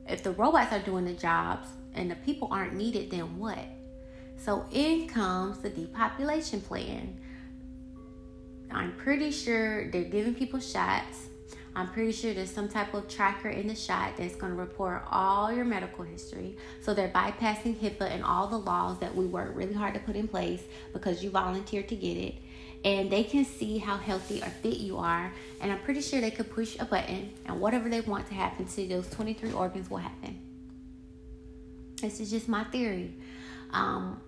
[0.09, 3.59] If the robots are doing the jobs and the people aren't needed, then what?
[4.41, 7.15] So in comes the depopulation plan.
[8.71, 11.29] I'm pretty sure they're giving people shots.
[11.77, 15.05] I'm pretty sure there's some type of tracker in the shot that's going to report
[15.11, 16.57] all your medical history.
[16.81, 20.17] So they're bypassing HIPAA and all the laws that we work really hard to put
[20.17, 20.63] in place
[20.95, 22.35] because you volunteered to get it.
[22.83, 25.33] And they can see how healthy or fit you are.
[25.61, 28.67] And I'm pretty sure they could push a button and whatever they want to happen
[28.67, 30.41] to those 23 organs will happen.
[32.01, 33.15] This is just my theory.
[33.73, 34.21] Um,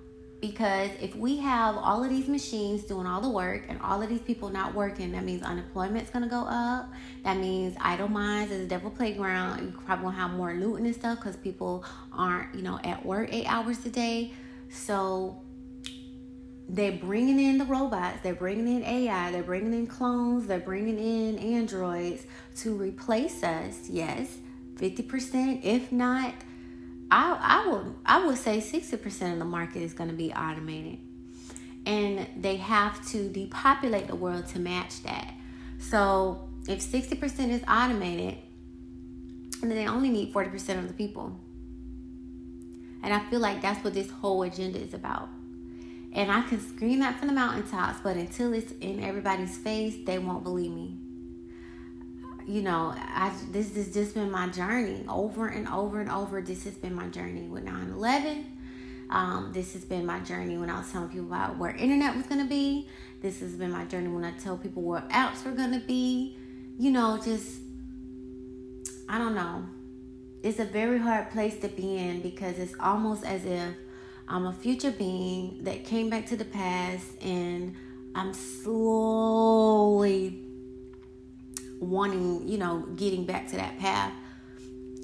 [0.42, 4.09] because if we have all of these machines doing all the work and all of
[4.09, 6.92] these people not working, that means unemployment's gonna go up.
[7.22, 9.62] That means idle minds is a devil playground.
[9.62, 13.28] You probably gonna have more looting and stuff because people aren't, you know, at work
[13.33, 14.33] eight hours a day.
[14.68, 15.40] So
[16.68, 20.98] they're bringing in the robots, they're bringing in AI, they're bringing in clones, they're bringing
[20.98, 22.26] in androids
[22.57, 23.88] to replace us.
[23.88, 24.38] Yes,
[24.74, 26.35] 50%, if not
[27.12, 30.98] I I would I would say 60% of the market is going to be automated.
[31.85, 35.35] And they have to depopulate the world to match that.
[35.81, 38.38] So, if 60% is automated,
[39.61, 41.40] then they only need 40% of the people.
[43.03, 45.29] And I feel like that's what this whole agenda is about.
[46.12, 50.20] And I can scream that from the mountaintops, but until it's in everybody's face, they
[50.20, 51.01] won't believe me
[52.46, 56.40] you know, I this has just been my journey over and over and over.
[56.40, 58.59] This has been my journey with 9 11.
[59.11, 62.26] Um, this has been my journey when I was telling people about where internet was
[62.26, 62.88] going to be.
[63.20, 66.37] This has been my journey when I tell people where apps were going to be.
[66.78, 67.61] You know, just,
[69.09, 69.66] I don't know.
[70.42, 73.74] It's a very hard place to be in because it's almost as if
[74.26, 77.76] I'm a future being that came back to the past and
[78.14, 78.88] I'm slowly
[81.82, 84.12] wanting, you know, getting back to that path.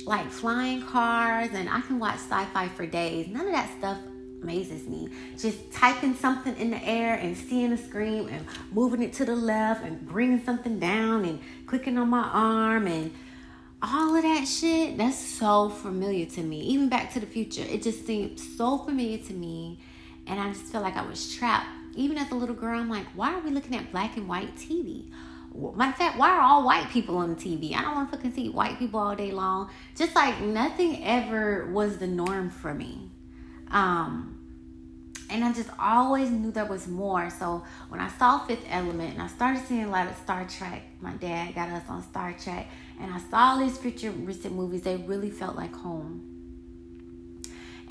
[0.07, 3.29] Like flying cars, and I can watch sci fi for days.
[3.29, 3.99] None of that stuff
[4.43, 5.11] amazes me.
[5.37, 9.35] Just typing something in the air and seeing a screen and moving it to the
[9.35, 13.13] left and bringing something down and clicking on my arm and
[13.83, 16.61] all of that shit, that's so familiar to me.
[16.61, 19.79] Even Back to the Future, it just seemed so familiar to me.
[20.27, 21.69] And I just feel like I was trapped.
[21.95, 24.55] Even as a little girl, I'm like, why are we looking at black and white
[24.57, 25.11] TV?
[25.55, 27.75] Matter of fact, why are all white people on TV?
[27.75, 29.71] I don't want to fucking see white people all day long.
[29.97, 33.11] Just like nothing ever was the norm for me.
[33.71, 34.39] Um,
[35.31, 37.29] and I just always knew there was more.
[37.31, 40.83] So when I saw Fifth Element and I started seeing a lot of Star Trek,
[41.01, 42.69] my dad got us on Star Trek,
[43.01, 46.39] and I saw all these futuristic movies, they really felt like home.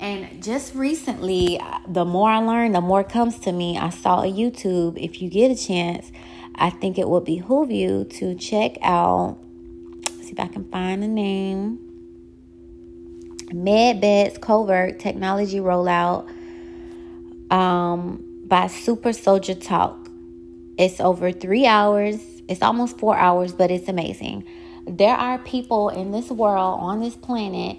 [0.00, 3.76] And just recently, the more I learn, the more comes to me.
[3.76, 4.96] I saw a YouTube.
[4.96, 6.12] If you get a chance,
[6.58, 9.38] I think it would behoove you to check out.
[10.22, 11.78] See if I can find the name.
[13.46, 16.28] MedBeds Covert Technology Rollout
[17.50, 20.08] um, by Super Soldier Talk.
[20.76, 22.20] It's over three hours.
[22.48, 24.44] It's almost four hours, but it's amazing.
[24.86, 27.78] There are people in this world, on this planet,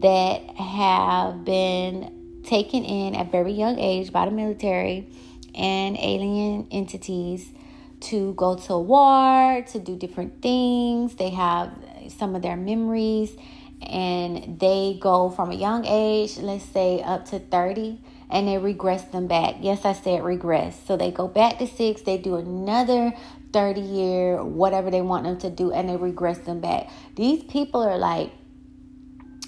[0.00, 5.08] that have been taken in at very young age by the military
[5.54, 7.52] and alien entities
[8.00, 11.16] to go to war, to do different things.
[11.16, 11.72] They have
[12.08, 13.36] some of their memories
[13.82, 19.04] and they go from a young age, let's say up to 30, and they regress
[19.04, 19.56] them back.
[19.60, 20.80] Yes, I said regress.
[20.86, 23.12] So they go back to six, they do another
[23.52, 26.88] 30 year, whatever they want them to do, and they regress them back.
[27.14, 28.32] These people are like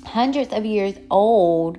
[0.04, 1.78] hundreds of years old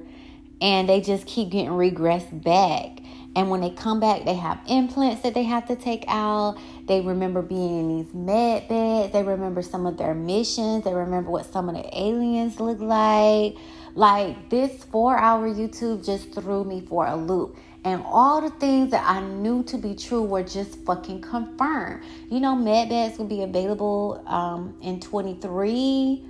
[0.62, 3.00] and they just keep getting regressed back.
[3.40, 6.58] And when they come back, they have implants that they have to take out.
[6.88, 9.14] They remember being in these med beds.
[9.14, 10.84] They remember some of their missions.
[10.84, 13.56] They remember what some of the aliens look like.
[13.96, 17.56] Like this four hour YouTube just threw me for a loop.
[17.86, 22.04] And all the things that I knew to be true were just fucking confirmed.
[22.30, 26.26] You know, med beds will be available um, in 23.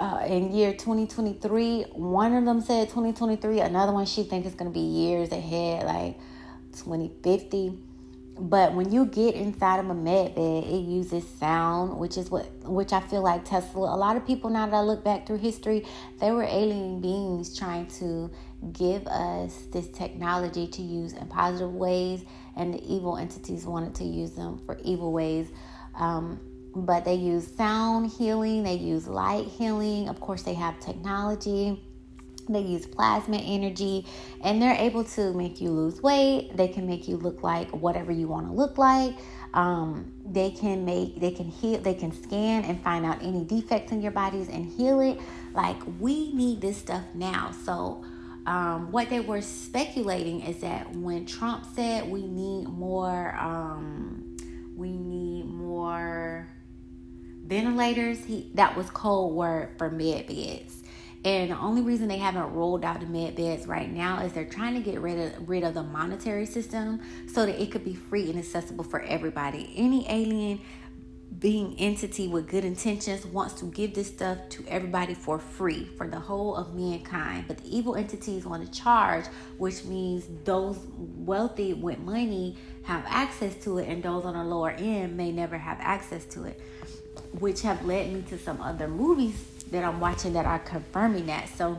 [0.00, 4.70] Uh, in year 2023 one of them said 2023 another one she thinks it's going
[4.70, 6.16] to be years ahead like
[6.72, 7.76] 2050
[8.40, 12.46] but when you get inside of a med bed, it uses sound, which is what
[12.64, 13.94] which I feel like Tesla.
[13.94, 15.86] A lot of people now that I look back through history,
[16.20, 18.30] they were alien beings trying to
[18.72, 22.24] give us this technology to use in positive ways,
[22.56, 25.48] and the evil entities wanted to use them for evil ways.
[25.94, 26.40] Um,
[26.74, 30.08] but they use sound healing, they use light healing.
[30.08, 31.80] Of course, they have technology
[32.52, 34.06] they use plasma energy
[34.42, 36.56] and they're able to make you lose weight.
[36.56, 39.14] They can make you look like whatever you want to look like.
[39.54, 43.92] Um, they can make, they can heal, they can scan and find out any defects
[43.92, 45.18] in your bodies and heal it.
[45.54, 47.52] Like we need this stuff now.
[47.64, 48.04] So,
[48.46, 54.36] um, what they were speculating is that when Trump said we need more, um,
[54.76, 54.92] we
[57.50, 60.76] ventilators, he that was code word for med beds.
[61.22, 64.46] And the only reason they haven't rolled out the med beds right now is they're
[64.46, 67.94] trying to get rid of rid of the monetary system so that it could be
[67.94, 69.74] free and accessible for everybody.
[69.76, 70.60] Any alien
[71.40, 76.06] being entity with good intentions wants to give this stuff to everybody for free for
[76.06, 79.24] the whole of mankind but the evil entities want to charge
[79.56, 84.70] which means those wealthy with money have access to it and those on the lower
[84.72, 86.60] end may never have access to it
[87.38, 91.48] which have led me to some other movies that I'm watching that are confirming that.
[91.48, 91.78] So,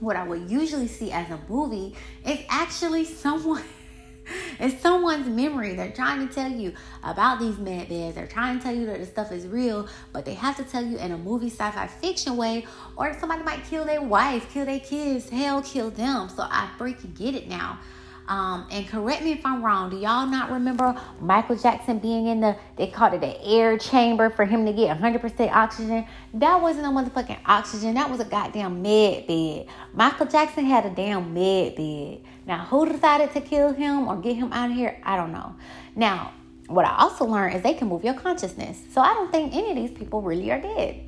[0.00, 1.94] what I would usually see as a movie
[2.26, 3.62] is actually someone.
[4.58, 5.74] it's someone's memory.
[5.74, 6.72] They're trying to tell you
[7.02, 8.14] about these med beds.
[8.14, 10.84] They're trying to tell you that the stuff is real, but they have to tell
[10.84, 14.80] you in a movie sci-fi fiction way, or somebody might kill their wife, kill their
[14.80, 16.28] kids, hell, kill them.
[16.28, 17.78] So I freaking get it now.
[18.26, 19.90] Um, and correct me if I'm wrong.
[19.90, 24.30] Do y'all not remember Michael Jackson being in the, they called it the air chamber
[24.30, 26.06] for him to get 100% oxygen?
[26.32, 27.94] That wasn't a motherfucking oxygen.
[27.94, 29.66] That was a goddamn med bed.
[29.92, 32.20] Michael Jackson had a damn med bed.
[32.46, 34.98] Now, who decided to kill him or get him out of here?
[35.02, 35.54] I don't know.
[35.94, 36.32] Now,
[36.66, 38.82] what I also learned is they can move your consciousness.
[38.92, 41.00] So I don't think any of these people really are dead.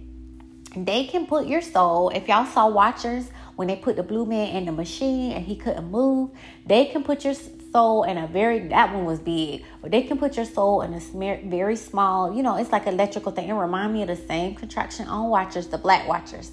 [0.77, 4.55] They can put your soul, if y'all saw Watchers, when they put the blue man
[4.55, 6.31] in the machine and he couldn't move,
[6.65, 7.35] they can put your
[7.73, 10.95] soul in a very that one was big, but they can put your soul in
[10.95, 11.01] a
[11.49, 12.35] very small.
[12.35, 13.49] You know, it's like electrical thing.
[13.49, 16.53] It remind me of the same contraction on Watchers, the Black Watchers.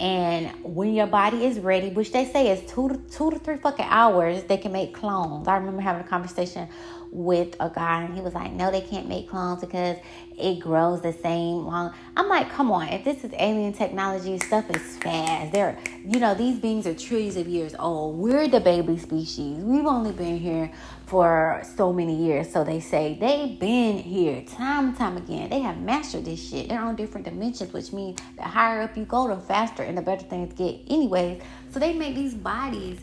[0.00, 3.58] And when your body is ready, which they say is two to two to three
[3.58, 5.46] fucking hours, they can make clones.
[5.46, 6.68] I remember having a conversation
[7.12, 9.96] with a guy and he was like, No, they can't make clones because
[10.38, 11.92] it grows the same long.
[12.16, 15.52] I'm like, come on, if this is alien technology, stuff is fast.
[15.52, 18.16] They're you know, these beings are trillions of years old.
[18.18, 19.62] We're the baby species.
[19.62, 20.72] We've only been here
[21.06, 22.50] for so many years.
[22.50, 25.50] So they say they've been here time and time again.
[25.50, 26.68] They have mastered this shit.
[26.68, 30.02] They're on different dimensions, which means the higher up you go, the faster and the
[30.02, 30.80] better things get.
[30.88, 33.00] Anyways, so they make these bodies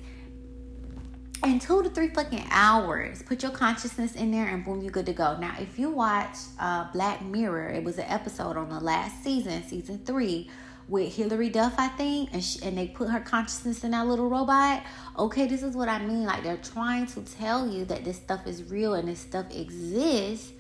[1.44, 3.22] in two to three fucking hours.
[3.22, 5.38] Put your consciousness in there and boom, you're good to go.
[5.38, 9.64] Now, if you watch uh, Black Mirror, it was an episode on the last season,
[9.64, 10.50] season three,
[10.88, 14.30] with Hilary Duff, I think, and, she, and they put her consciousness in that little
[14.30, 14.84] robot.
[15.18, 16.24] Okay, this is what I mean.
[16.24, 20.54] Like they're trying to tell you that this stuff is real and this stuff exists.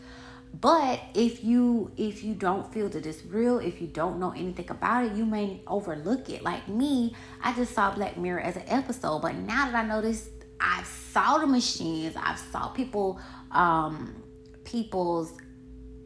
[0.60, 4.70] But if you if you don't feel that it's real, if you don't know anything
[4.70, 6.42] about it, you may overlook it.
[6.42, 10.02] Like me, I just saw Black Mirror as an episode, but now that I know
[10.02, 12.16] this I saw the machines.
[12.16, 13.20] I've saw people,
[13.52, 14.24] um,
[14.64, 15.34] people's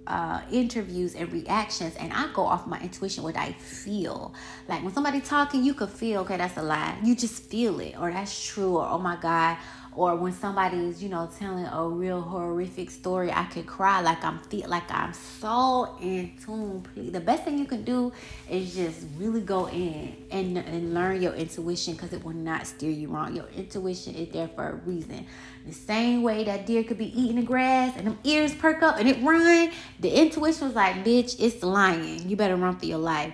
[0.08, 4.34] uh, interviews and reactions, and I go off my intuition, what I feel.
[4.68, 6.98] Like when somebody talking, you could feel, okay, that's a lie.
[7.04, 9.58] You just feel it, or that's true, or oh my God,
[9.94, 14.24] or when somebody is you know telling a real horrific story i could cry like
[14.24, 16.84] i'm feel like i'm so in tune.
[16.96, 18.12] The best thing you can do
[18.50, 22.92] is just really go in and, and learn your intuition because it will not steer
[22.92, 23.36] you wrong.
[23.36, 25.26] Your intuition is there for a reason.
[25.66, 28.98] The same way that deer could be eating the grass and them ears perk up
[28.98, 32.30] and it run the intuition was like bitch it's lying.
[32.30, 33.34] You better run for your life.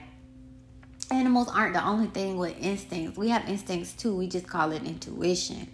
[1.10, 3.18] Animals aren't the only thing with instincts.
[3.18, 4.16] We have instincts too.
[4.16, 5.68] We just call it intuition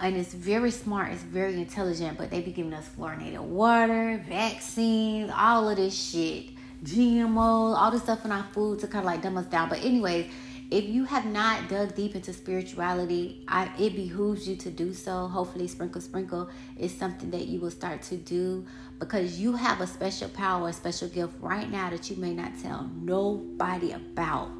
[0.00, 5.30] and it's very smart, it's very intelligent, but they be giving us fluorinated water, vaccines,
[5.34, 6.50] all of this shit,
[6.84, 9.68] GMOs, all this stuff in our food to kind of like dumb us down.
[9.68, 10.30] But anyways,
[10.70, 15.26] if you have not dug deep into spirituality, I, it behooves you to do so.
[15.26, 18.66] Hopefully, sprinkle sprinkle is something that you will start to do
[18.98, 22.52] because you have a special power, a special gift right now that you may not
[22.62, 24.50] tell nobody about.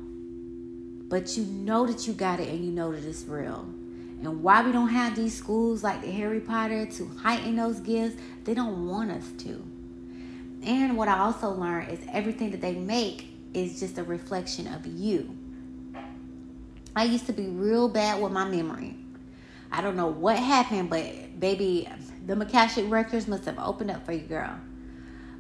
[1.09, 3.67] But you know that you got it and you know that it's real.
[4.23, 8.17] And why we don't have these schools like the Harry Potter to heighten those gifts,
[8.45, 9.65] they don't want us to.
[10.63, 14.87] And what I also learned is everything that they make is just a reflection of
[14.87, 15.37] you.
[16.97, 18.97] I used to be real bad with my memory.
[19.71, 21.89] I don't know what happened, but baby,
[22.27, 24.59] the Akashic records must have opened up for you, girl.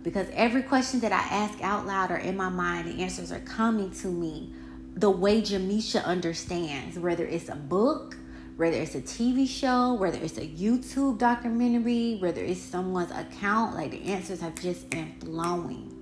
[0.02, 3.40] Because every question that I ask out loud or in my mind, the answers are
[3.40, 4.52] coming to me
[4.94, 8.16] the way Jamisha understands, whether it's a book,
[8.58, 13.92] whether it's a TV show, whether it's a YouTube documentary, whether it's someone's account, like
[13.92, 15.94] the answers have just been flowing.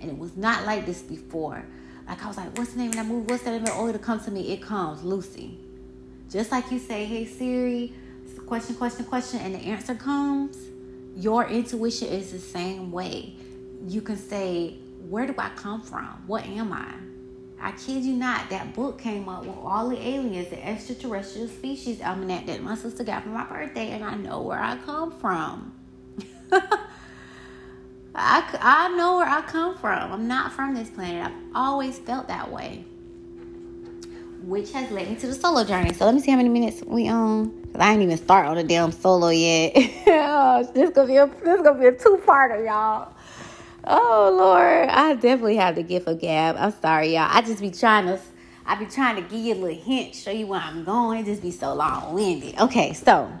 [0.00, 1.62] And it was not like this before.
[2.08, 3.26] Like I was like, what's the name of that movie?
[3.30, 3.74] What's that name?
[3.76, 4.50] Oh, it'll come to me.
[4.50, 5.58] It comes, Lucy.
[6.30, 7.92] Just like you say, hey Siri,
[8.46, 10.56] question, question, question, and the answer comes.
[11.16, 13.34] Your intuition is the same way.
[13.86, 14.78] You can say,
[15.10, 16.24] where do I come from?
[16.26, 16.94] What am I?
[17.62, 22.00] I kid you not, that book came up with all the aliens, the extraterrestrial species
[22.00, 25.74] almanac that my sister got for my birthday, and I know where I come from.
[28.14, 30.12] I, I know where I come from.
[30.12, 31.26] I'm not from this planet.
[31.26, 32.84] I've always felt that way.
[34.42, 35.92] Which has led me to the solo journey.
[35.92, 37.50] So let me see how many minutes we on.
[37.72, 39.76] Cause I ain't even start on the damn solo yet.
[40.32, 43.12] Oh, this gonna be a this gonna be a two parter, y'all.
[43.84, 46.56] Oh Lord, I definitely have the gift of gab.
[46.56, 47.28] I'm sorry, y'all.
[47.30, 48.20] I just be trying to,
[48.66, 51.24] I be trying to give you a little hint, show you where I'm going.
[51.24, 52.58] Just be so long winded.
[52.60, 53.32] Okay, so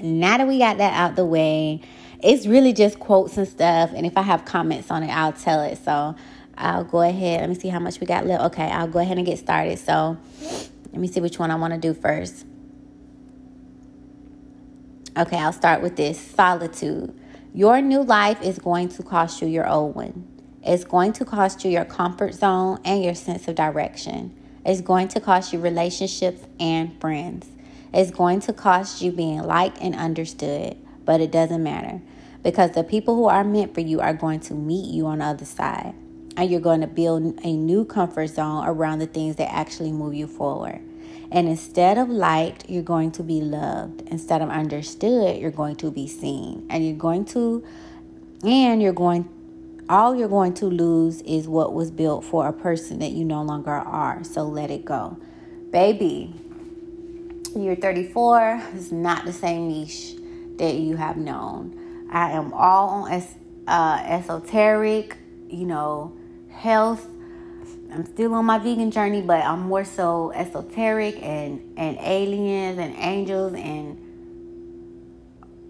[0.00, 1.82] now that we got that out the way,
[2.22, 3.90] it's really just quotes and stuff.
[3.94, 5.76] And if I have comments on it, I'll tell it.
[5.78, 6.16] So
[6.56, 7.40] I'll go ahead.
[7.40, 8.44] Let me see how much we got left.
[8.44, 9.78] Okay, I'll go ahead and get started.
[9.78, 10.16] So
[10.92, 12.46] let me see which one I want to do first.
[15.18, 17.14] Okay, I'll start with this solitude.
[17.56, 20.28] Your new life is going to cost you your old one.
[20.62, 24.36] It's going to cost you your comfort zone and your sense of direction.
[24.66, 27.48] It's going to cost you relationships and friends.
[27.94, 30.76] It's going to cost you being liked and understood,
[31.06, 32.02] but it doesn't matter
[32.42, 35.24] because the people who are meant for you are going to meet you on the
[35.24, 35.94] other side.
[36.36, 40.12] And you're going to build a new comfort zone around the things that actually move
[40.12, 40.82] you forward.
[41.30, 44.02] And instead of liked, you're going to be loved.
[44.08, 46.66] Instead of understood, you're going to be seen.
[46.70, 47.64] And you're going to,
[48.44, 49.28] and you're going,
[49.88, 53.42] all you're going to lose is what was built for a person that you no
[53.42, 54.24] longer are.
[54.24, 55.16] So let it go.
[55.70, 56.32] Baby,
[57.54, 60.14] you're 34, it's not the same niche
[60.58, 62.08] that you have known.
[62.10, 65.16] I am all on es- uh, esoteric,
[65.48, 66.16] you know,
[66.50, 67.06] health
[67.96, 72.94] I'm still on my vegan journey, but I'm more so esoteric and and aliens and
[72.98, 73.96] angels and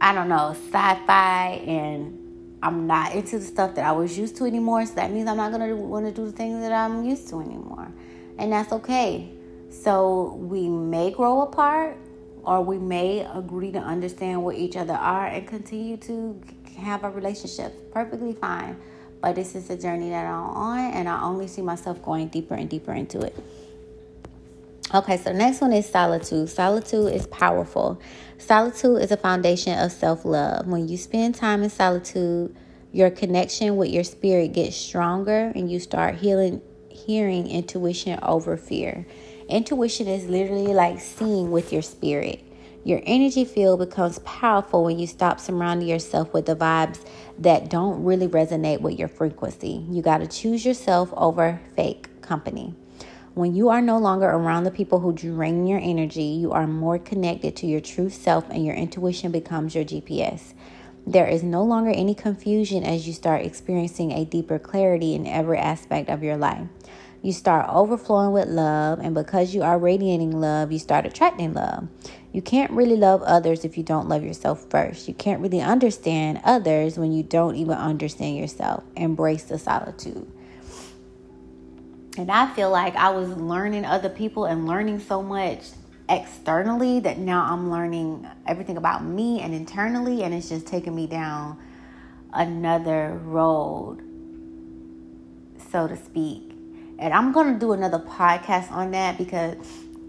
[0.01, 4.45] I don't know sci-fi and I'm not into the stuff that I was used to
[4.45, 4.85] anymore.
[4.87, 7.41] So that means I'm not gonna want to do the things that I'm used to
[7.41, 7.93] anymore,
[8.39, 9.31] and that's okay.
[9.70, 11.97] So we may grow apart,
[12.43, 16.43] or we may agree to understand what each other are and continue to
[16.77, 17.93] have a relationship.
[17.93, 18.77] Perfectly fine.
[19.20, 22.54] But this is a journey that I'm on, and I only see myself going deeper
[22.54, 23.34] and deeper into it.
[24.94, 26.48] Okay, so next one is solitude.
[26.48, 28.00] Solitude is powerful.
[28.38, 30.68] Solitude is a foundation of self love.
[30.68, 32.54] When you spend time in solitude,
[32.92, 39.06] your connection with your spirit gets stronger and you start healing, hearing intuition over fear.
[39.48, 42.44] Intuition is literally like seeing with your spirit.
[42.87, 47.05] Your energy field becomes powerful when you stop surrounding yourself with the vibes
[47.37, 49.84] that don't really resonate with your frequency.
[49.91, 52.76] You got to choose yourself over fake company.
[53.34, 56.97] When you are no longer around the people who drain your energy, you are more
[56.97, 60.55] connected to your true self and your intuition becomes your GPS.
[61.05, 65.59] There is no longer any confusion as you start experiencing a deeper clarity in every
[65.59, 66.68] aspect of your life.
[67.26, 71.89] You start overflowing with love, and because you are radiating love, you start attracting love.
[72.37, 75.09] You can't really love others if you don't love yourself first.
[75.09, 78.84] You can't really understand others when you don't even understand yourself.
[78.95, 80.30] Embrace the solitude.
[82.18, 85.62] And I feel like I was learning other people and learning so much
[86.11, 91.07] externally that now I'm learning everything about me and internally, and it's just taking me
[91.07, 91.59] down
[92.34, 94.03] another road,
[95.70, 96.53] so to speak.
[96.99, 99.57] And I'm going to do another podcast on that because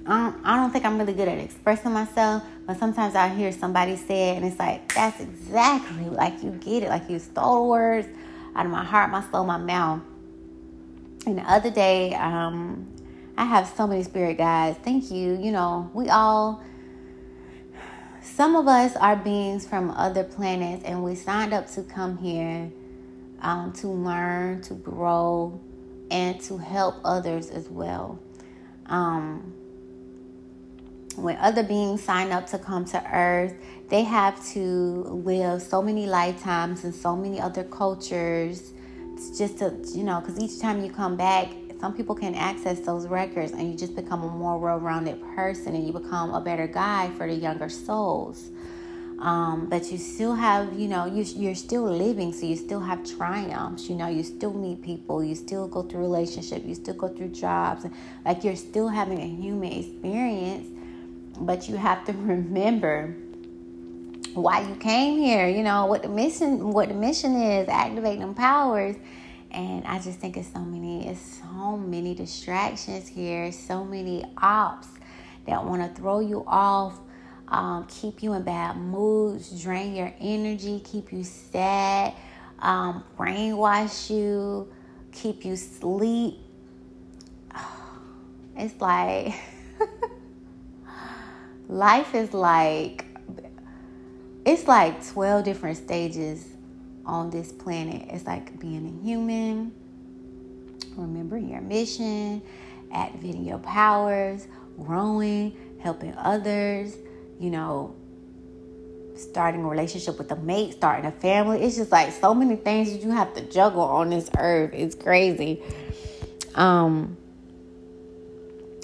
[0.08, 3.52] I don't, I don't think I'm really good at expressing myself, but sometimes I hear
[3.52, 7.68] somebody say it, and it's like, that's exactly like you get it, like you stole
[7.68, 8.08] words
[8.56, 10.02] out of my heart, my soul, my mouth.
[11.26, 12.88] And the other day, um,
[13.38, 14.80] I have so many spirit guides.
[14.82, 15.34] Thank you.
[15.34, 16.64] You know, we all,
[18.22, 22.72] some of us are beings from other planets, and we signed up to come here
[23.42, 25.60] um, to learn, to grow,
[26.10, 28.20] and to help others as well.
[28.86, 29.54] Um,
[31.18, 33.54] when other beings sign up to come to Earth,
[33.90, 38.74] they have to live so many lifetimes in so many other cultures
[39.18, 41.50] it's just to, you know, because each time you come back,
[41.80, 45.76] some people can access those records and you just become a more well rounded person
[45.76, 48.52] and you become a better guide for the younger souls.
[49.18, 53.04] Um, but you still have, you know, you, you're still living, so you still have
[53.18, 53.90] triumphs.
[53.90, 57.30] You know, you still meet people, you still go through relationships, you still go through
[57.30, 57.88] jobs.
[58.24, 60.68] Like you're still having a human experience,
[61.40, 63.16] but you have to remember
[64.34, 68.96] why you came here, you know, what the mission what the mission is, activating powers.
[69.52, 74.88] And I just think it's so many, it's so many distractions here, so many ops
[75.46, 77.00] that want to throw you off,
[77.48, 82.14] um, keep you in bad moods, drain your energy, keep you sad,
[82.60, 84.72] um, brainwash you,
[85.12, 86.40] keep you sleep.
[88.60, 89.36] It's like
[91.68, 93.06] life is like
[94.46, 96.46] it's like 12 different stages
[97.06, 98.08] on this planet.
[98.10, 99.74] It's like being a human,
[100.96, 102.42] remembering your mission,
[102.92, 104.48] activating your powers,
[104.82, 106.96] growing, helping others,
[107.40, 107.94] you know,
[109.16, 111.62] starting a relationship with a mate, starting a family.
[111.62, 114.72] It's just like so many things that you have to juggle on this earth.
[114.74, 115.62] It's crazy.
[116.56, 117.18] Um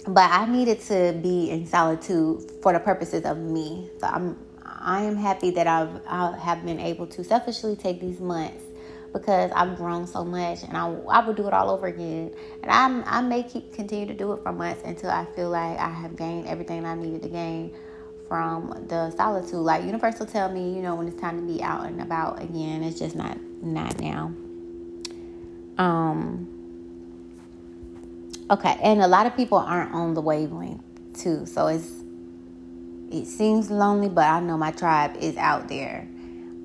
[0.07, 3.89] but I needed to be in solitude for the purposes of me.
[3.99, 8.19] So I'm I am happy that I've I have been able to selfishly take these
[8.19, 8.63] months
[9.13, 12.33] because I've grown so much and I, I would do it all over again.
[12.63, 15.77] And I'm, I may keep continue to do it for months until I feel like
[15.77, 17.75] I have gained everything I needed to gain
[18.27, 19.53] from the solitude.
[19.55, 22.41] Like universe will tell me, you know, when it's time to be out and about
[22.41, 22.83] again.
[22.83, 24.33] It's just not not now.
[25.77, 26.52] Um
[28.49, 30.83] okay, and a lot of people aren't on the wavelength
[31.13, 31.45] too.
[31.45, 32.03] So it's
[33.11, 36.07] it seems lonely, but I know my tribe is out there.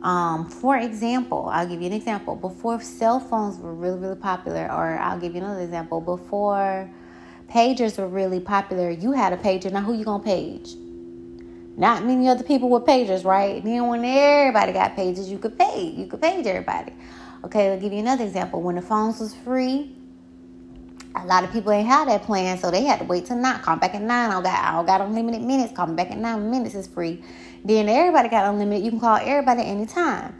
[0.02, 2.36] Um, for example, I'll give you an example.
[2.36, 6.00] Before cell phones were really, really popular, or I'll give you another example.
[6.00, 6.88] Before
[7.50, 9.70] pagers were really popular, you had a pager.
[9.70, 10.74] Now, who you gonna page?
[11.76, 13.62] Not many other people with pagers, right?
[13.62, 15.96] Then when everybody got pages, you could page.
[15.96, 16.92] You could page everybody.
[17.44, 18.62] Okay, I'll give you another example.
[18.62, 19.97] When the phones was free,
[21.16, 23.60] a lot of people ain't had that plan, so they had to wait till nine.
[23.60, 24.30] Call back at nine.
[24.30, 25.72] I got I got unlimited minutes.
[25.74, 27.22] Call me back at nine minutes is free.
[27.64, 28.84] Then everybody got unlimited.
[28.84, 30.34] You can call everybody anytime.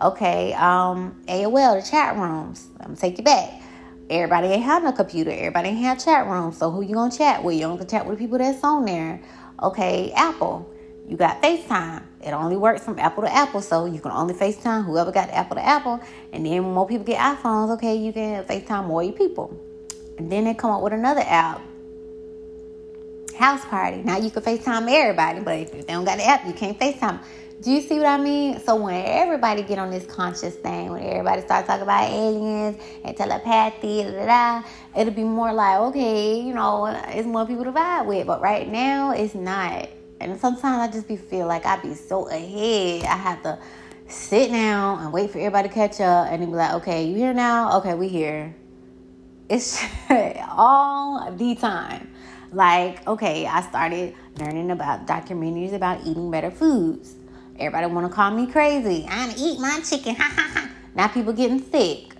[0.00, 2.68] Okay, um, AOL, the chat rooms.
[2.80, 3.60] I'm gonna take you back.
[4.10, 5.30] Everybody ain't had no computer.
[5.30, 6.58] Everybody ain't had chat rooms.
[6.58, 7.56] So who you gonna chat with?
[7.56, 9.20] You only chat with the people that's on there.
[9.62, 10.68] Okay, Apple.
[11.06, 12.02] You got FaceTime.
[12.24, 15.56] It only works from Apple to Apple, so you can only FaceTime whoever got Apple
[15.56, 16.00] to Apple.
[16.32, 19.71] And then when more people get iPhones, okay, you can FaceTime more your people.
[20.22, 21.60] And then they come up with another app.
[23.32, 24.04] Houseparty.
[24.04, 27.20] Now you can FaceTime everybody, but if they don't got the app, you can't FaceTime.
[27.60, 28.60] Do you see what I mean?
[28.60, 33.16] So when everybody get on this conscious thing, when everybody start talking about aliens and
[33.16, 37.72] telepathy, da, da, da, it'll be more like, okay, you know, it's more people to
[37.72, 38.24] vibe with.
[38.28, 39.88] But right now, it's not.
[40.20, 43.02] And sometimes I just be feel like I be so ahead.
[43.06, 43.58] I have to
[44.06, 47.16] sit down and wait for everybody to catch up, and then be like, okay, you
[47.16, 47.78] here now?
[47.78, 48.54] Okay, we here.
[49.52, 49.84] It's
[50.48, 52.10] all the time.
[52.52, 57.14] Like, okay, I started learning about documentaries about eating better foods.
[57.58, 59.06] Everybody want to call me crazy.
[59.06, 60.16] I eat my chicken.
[60.94, 62.14] now people getting sick.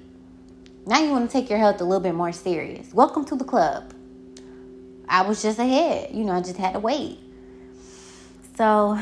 [0.87, 2.93] Now you want to take your health a little bit more serious.
[2.93, 3.95] Welcome to the club.
[5.09, 6.15] I was just ahead.
[6.15, 7.19] You know, I just had to wait.
[8.59, 8.99] So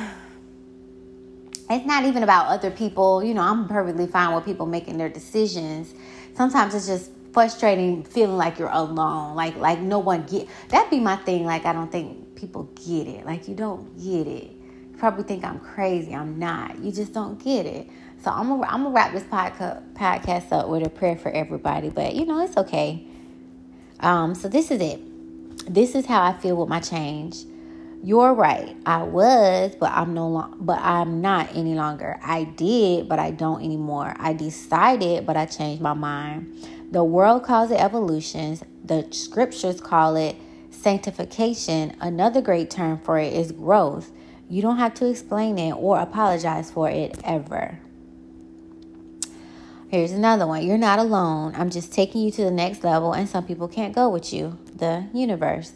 [1.68, 3.24] it's not even about other people.
[3.24, 5.93] You know, I'm perfectly fine with people making their decisions.
[6.37, 9.35] Sometimes it's just frustrating feeling like you're alone.
[9.35, 11.45] Like like no one get that be my thing.
[11.45, 13.26] Like I don't think people get it.
[13.26, 14.51] Like you don't get it.
[14.51, 16.14] You probably think I'm crazy.
[16.14, 16.78] I'm not.
[16.78, 17.89] You just don't get it.
[18.22, 21.89] So I'm gonna I'm gonna wrap this podcast podcast up with a prayer for everybody.
[21.89, 23.07] But you know it's okay.
[24.01, 24.35] Um.
[24.35, 25.01] So this is it.
[25.72, 27.45] This is how I feel with my change.
[28.03, 28.74] You're right.
[28.87, 32.18] I was, but I'm no longer, but I'm not any longer.
[32.22, 34.14] I did, but I don't anymore.
[34.18, 36.66] I decided, but I changed my mind.
[36.91, 38.64] The world calls it evolutions.
[38.84, 40.36] The scriptures call it
[40.70, 41.97] sanctification.
[42.01, 44.11] Another great term for it is growth.
[44.49, 47.78] You don't have to explain it or apologize for it ever.
[49.88, 50.66] Here's another one.
[50.66, 51.55] You're not alone.
[51.57, 54.59] I'm just taking you to the next level, and some people can't go with you.
[54.74, 55.72] The universe.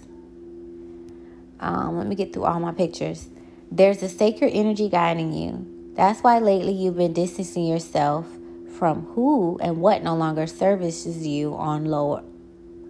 [1.60, 3.28] Um, let me get through all my pictures.
[3.70, 5.92] There's a sacred energy guiding you.
[5.94, 8.26] That's why lately you've been distancing yourself
[8.74, 12.22] from who and what no longer services you on lower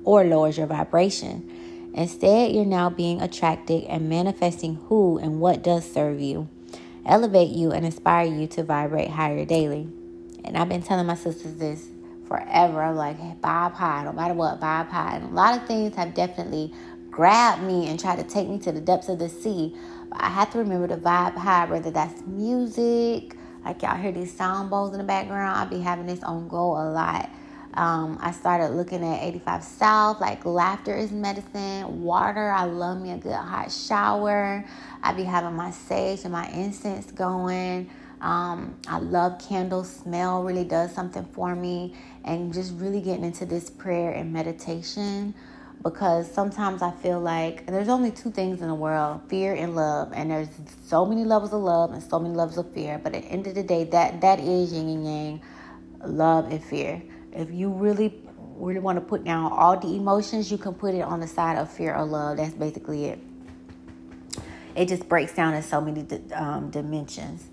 [0.05, 1.91] or lowers your vibration.
[1.95, 6.49] Instead, you're now being attracted and manifesting who and what does serve you,
[7.07, 9.89] elevate you, and inspire you to vibrate higher daily.
[10.45, 11.89] And I've been telling my sisters this
[12.27, 12.83] forever.
[12.83, 15.17] I'm like, hey, vibe high, no matter what, vibe high.
[15.17, 16.73] And a lot of things have definitely
[17.11, 19.75] grabbed me and tried to take me to the depths of the sea.
[20.09, 24.37] But I have to remember to vibe high, whether that's music, like y'all hear these
[24.37, 25.57] sound bowls in the background.
[25.57, 27.31] I be having this on go a lot.
[27.75, 32.51] Um, I started looking at 85 South, like laughter is medicine, water.
[32.51, 34.65] I love me a good hot shower.
[35.03, 37.91] I be having my sage and my incense going.
[38.21, 39.91] Um, I love candles.
[39.91, 41.95] Smell really does something for me.
[42.25, 45.35] And just really getting into this prayer and meditation
[45.85, 50.13] because sometimes I feel like there's only two things in the world fear and love.
[50.15, 50.49] And there's
[50.87, 52.99] so many levels of love and so many levels of fear.
[52.99, 55.43] But at the end of the day, that, that is yin and yang
[56.03, 57.03] love and fear.
[57.33, 58.21] If you really
[58.57, 61.59] really want to put down all the emotions, you can put it on the side
[61.59, 62.37] of fear or love.
[62.37, 63.19] That's basically it.
[64.77, 67.49] It just breaks down in so many um, dimensions.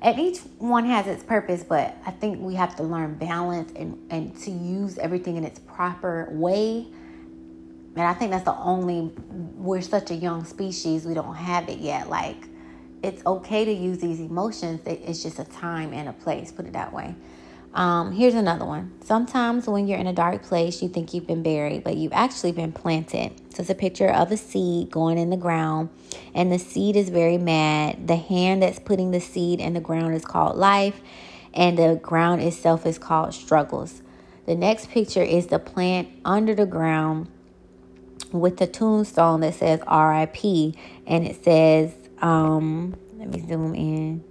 [0.00, 3.98] And each one has its purpose, but I think we have to learn balance and,
[4.10, 6.86] and to use everything in its proper way
[7.98, 9.10] and I think that's the only,
[9.56, 12.08] we're such a young species, we don't have it yet.
[12.08, 12.46] Like,
[13.02, 16.74] it's okay to use these emotions, it's just a time and a place, put it
[16.74, 17.16] that way.
[17.74, 18.92] Um, here's another one.
[19.04, 22.52] Sometimes when you're in a dark place, you think you've been buried, but you've actually
[22.52, 23.32] been planted.
[23.52, 25.90] So it's a picture of a seed going in the ground,
[26.34, 28.06] and the seed is very mad.
[28.06, 31.00] The hand that's putting the seed in the ground is called life,
[31.52, 34.02] and the ground itself is called struggles.
[34.46, 37.28] The next picture is the plant under the ground
[38.32, 40.74] with the tombstone that says RIP
[41.06, 44.24] and it says, um, let me zoom in.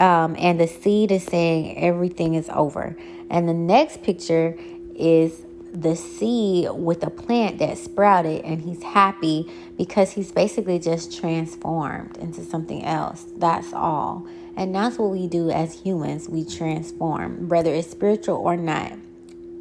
[0.00, 2.96] Um, and the seed is saying everything is over.
[3.30, 4.56] And the next picture
[4.96, 11.18] is the seed with a plant that sprouted, and he's happy because he's basically just
[11.18, 13.24] transformed into something else.
[13.38, 14.26] That's all.
[14.56, 18.92] And that's what we do as humans we transform, whether it's spiritual or not.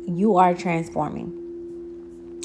[0.05, 1.40] You are transforming.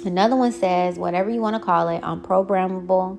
[0.06, 3.18] Another one says, whatever you want to call it, unprogrammable,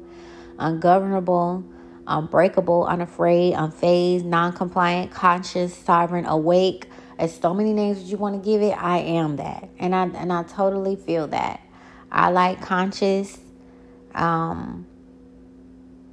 [0.57, 1.63] ungovernable,
[2.07, 6.89] unbreakable, unafraid, unfazed, non compliant, conscious, sovereign, awake.
[7.19, 8.71] There's so many names that you want to give it.
[8.71, 9.69] I am that.
[9.77, 11.61] And I and I totally feel that.
[12.11, 13.37] I like conscious.
[14.15, 14.87] Um,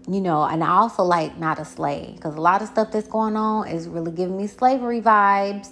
[0.07, 3.09] you know, and I also like not a slave because a lot of stuff that's
[3.09, 5.70] going on is really giving me slavery vibes.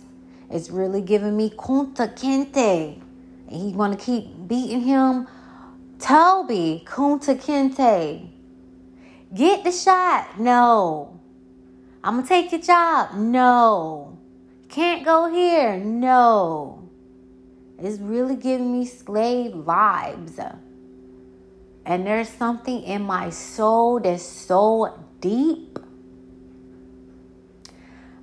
[0.51, 3.01] It's really giving me kunta kinte
[3.77, 5.29] going to keep beating him.
[5.99, 8.29] Toby, Kunta Kinte,
[9.35, 10.41] get the shot.
[10.41, 11.21] No.
[12.03, 13.15] I'm to take your job.
[13.15, 14.19] No.
[14.69, 15.77] Can't go here.
[15.77, 16.89] No.
[17.79, 20.59] It's really giving me slave vibes.
[21.85, 25.79] And there's something in my soul that's so deep.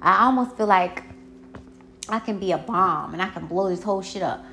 [0.01, 1.03] I almost feel like
[2.07, 4.43] I can be a bomb and I can blow this whole shit up.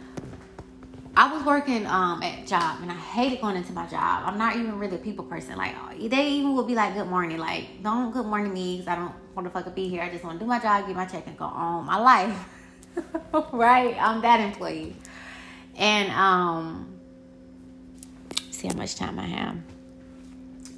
[1.18, 4.24] I was working um, at job and I hated going into my job.
[4.26, 5.56] I'm not even really a people person.
[5.56, 8.96] Like they even would be like, "Good morning," like don't good morning me because I
[8.96, 10.02] don't want to fucking be here.
[10.02, 12.48] I just want to do my job, get my check, and go on my life.
[13.52, 13.96] right?
[13.98, 14.94] I'm that employee.
[15.76, 16.98] And um,
[18.50, 19.56] see how much time I have.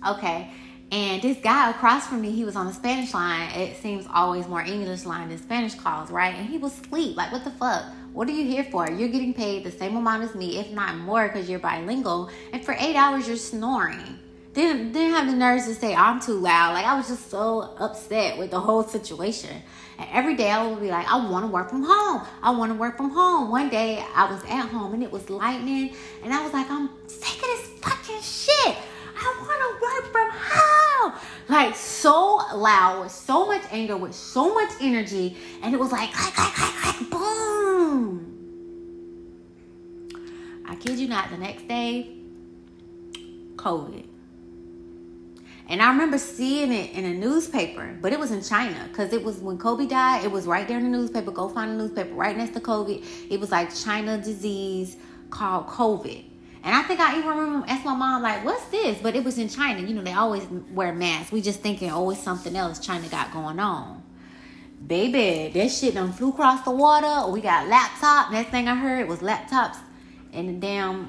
[0.07, 0.51] Okay.
[0.91, 3.51] And this guy across from me, he was on the Spanish line.
[3.51, 6.35] It seems always more English line than Spanish calls, right?
[6.35, 7.17] And he was asleep.
[7.17, 7.85] Like, what the fuck?
[8.19, 8.91] What are you here for?
[8.91, 12.31] You're getting paid the same amount as me, if not more, because you're bilingual.
[12.53, 14.19] And for eight hours, you're snoring.
[14.55, 16.75] Didn't have the nerves to say I'm too loud.
[16.75, 19.63] Like I was just so upset with the whole situation.
[20.01, 22.27] And every day I would be like, I want to work from home.
[22.43, 23.53] I want to work from home.
[23.53, 25.95] One day I was at home and it was lightning,
[26.25, 28.77] and I was like, I'm sick of this fucking shit.
[29.21, 31.13] I want to work from home.
[31.49, 36.13] Like so loud, with so much anger, with so much energy, and it was like,
[36.13, 38.35] clack, clack, clack, boom.
[40.67, 42.15] I kid you not, the next day,
[43.57, 44.05] COVID.
[45.71, 49.23] And I remember seeing it in a newspaper, but it was in China because it
[49.23, 50.25] was when Kobe died.
[50.25, 51.31] It was right there in the newspaper.
[51.31, 53.05] Go find a newspaper right next to COVID.
[53.31, 54.97] It was like China disease
[55.29, 56.25] called COVID.
[56.69, 58.99] And I think I even remember asked my mom, like, what's this?
[59.01, 59.81] But it was in China.
[59.81, 61.33] You know, they always wear masks.
[61.33, 64.03] We just thinking, oh, something else China got going on.
[64.87, 67.33] Baby, that shit done flew across the water.
[67.33, 68.33] We got laptop.
[68.33, 69.79] Next thing I heard was laptops
[70.35, 71.09] and the damn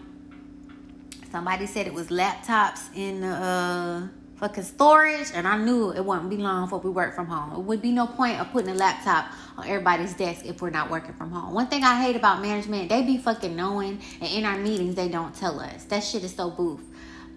[1.30, 4.08] somebody said it was laptops in the uh
[4.40, 7.60] fucking storage, and I knew it wouldn't be long before we work from home.
[7.60, 9.26] It would be no point of putting a laptop
[9.60, 11.54] on everybody's desk if we're not working from home.
[11.54, 15.10] One thing I hate about management, they be fucking knowing, and in our meetings they
[15.10, 15.84] don't tell us.
[15.86, 16.80] That shit is so boof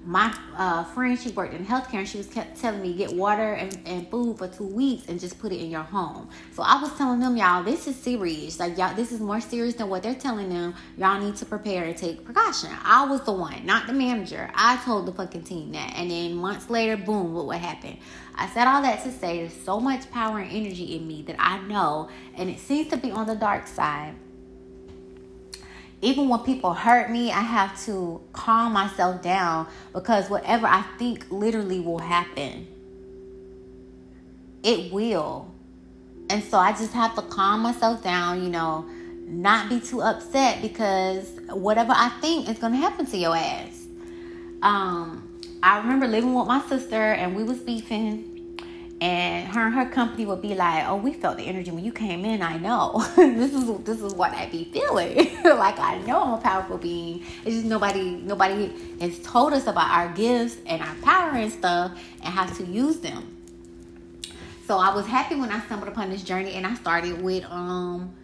[0.05, 3.53] my uh, friend, she worked in healthcare, and she was kept telling me get water
[3.53, 6.29] and, and food for two weeks and just put it in your home.
[6.53, 8.59] So I was telling them, y'all, this is serious.
[8.59, 10.75] Like y'all, this is more serious than what they're telling them.
[10.97, 12.71] Y'all need to prepare and take precaution.
[12.85, 14.51] I was the one, not the manager.
[14.55, 17.99] I told the fucking team that, and then months later, boom, what happened.
[18.35, 21.37] I said all that to say there's so much power and energy in me that
[21.39, 24.15] I know, and it seems to be on the dark side
[26.03, 31.25] even when people hurt me, I have to calm myself down because whatever I think
[31.31, 32.67] literally will happen.
[34.65, 35.49] It will.
[36.29, 38.85] And so I just have to calm myself down, you know,
[39.27, 43.87] not be too upset because whatever I think is going to happen to your ass.
[44.63, 48.32] Um, I remember living with my sister and we was beefing
[49.03, 51.91] and her and her company would be like, "Oh, we felt the energy when you
[51.91, 52.41] came in.
[52.41, 55.17] I know this is this is what I be feeling.
[55.45, 57.25] like I know I'm a powerful being.
[57.45, 62.01] It's just nobody nobody has told us about our gifts and our power and stuff
[62.23, 63.39] and how to use them.
[64.69, 68.15] So I was happy when I stumbled upon this journey and I started with um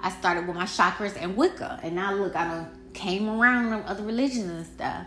[0.00, 4.02] I started with my chakras and Wicca, and now look, I don't came around other
[4.02, 5.06] religions and stuff.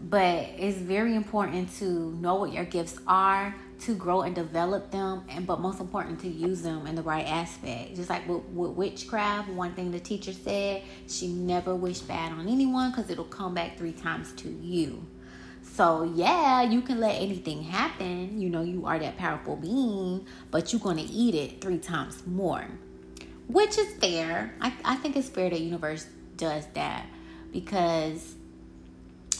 [0.00, 5.24] But it's very important to know what your gifts are to grow and develop them
[5.28, 7.96] and but most important to use them in the right aspect.
[7.96, 12.48] Just like with, with witchcraft one thing the teacher said she never wished bad on
[12.48, 15.06] anyone because it'll come back three times to you.
[15.62, 18.40] So yeah you can let anything happen.
[18.40, 22.66] You know you are that powerful being but you're gonna eat it three times more.
[23.48, 24.54] Which is fair.
[24.60, 26.06] I, I think it's fair the universe
[26.36, 27.06] does that
[27.52, 28.36] because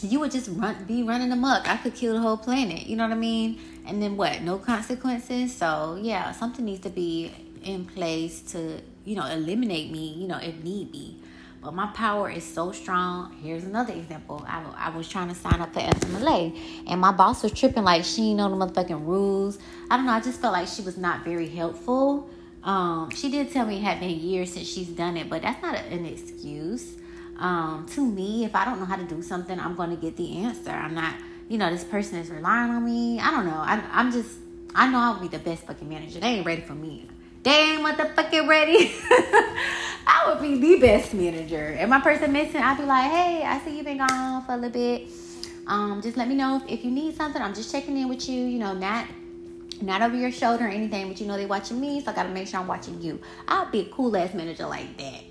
[0.07, 1.67] you would just run be running amok.
[1.67, 2.87] I could kill the whole planet.
[2.87, 3.59] You know what I mean?
[3.85, 4.41] And then what?
[4.41, 5.55] No consequences.
[5.55, 7.31] So yeah, something needs to be
[7.63, 10.13] in place to you know eliminate me.
[10.13, 11.17] You know if need be.
[11.61, 13.37] But my power is so strong.
[13.43, 14.43] Here's another example.
[14.47, 18.03] I, I was trying to sign up for FMLA, and my boss was tripping like
[18.03, 19.59] she didn't know the motherfucking rules.
[19.91, 20.13] I don't know.
[20.13, 22.27] I just felt like she was not very helpful.
[22.63, 25.61] Um, she did tell me it had been years since she's done it, but that's
[25.61, 26.95] not an excuse
[27.41, 30.15] um, to me, if I don't know how to do something, I'm going to get
[30.15, 30.69] the answer.
[30.69, 31.15] I'm not,
[31.49, 33.19] you know, this person is relying on me.
[33.19, 33.57] I don't know.
[33.57, 34.37] I, I'm just,
[34.75, 36.19] I know I'll be the best fucking manager.
[36.19, 37.07] They ain't ready for me.
[37.41, 38.93] They ain't motherfucking ready.
[40.05, 41.75] I would be the best manager.
[41.79, 44.57] And my person missing, I'd be like, hey, I see you've been gone for a
[44.57, 45.09] little bit.
[45.65, 47.41] Um, just let me know if, if you need something.
[47.41, 48.45] I'm just checking in with you.
[48.45, 49.07] You know, not
[49.81, 52.29] not over your shoulder or anything, but you know they watching me, so I gotta
[52.29, 53.19] make sure I'm watching you.
[53.47, 55.23] I'll be a cool ass manager like that.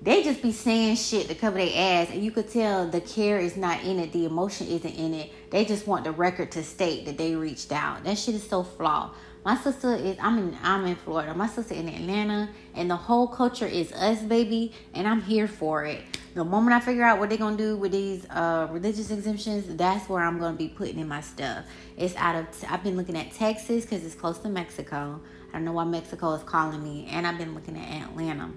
[0.00, 3.38] They just be saying shit to cover their ass, and you could tell the care
[3.38, 5.30] is not in it, the emotion isn't in it.
[5.50, 8.04] They just want the record to state that they reached out.
[8.04, 9.10] That shit is so flawed.
[9.44, 11.34] My sister is I'm in I'm in Florida.
[11.34, 15.84] My sister in Atlanta, and the whole culture is us, baby, and I'm here for
[15.84, 16.02] it.
[16.34, 20.08] The moment I figure out what they're gonna do with these uh, religious exemptions, that's
[20.08, 21.64] where I'm gonna be putting in my stuff.
[21.96, 25.20] It's out of I've been looking at Texas because it's close to Mexico.
[25.50, 28.50] I don't know why Mexico is calling me, and I've been looking at Atlanta.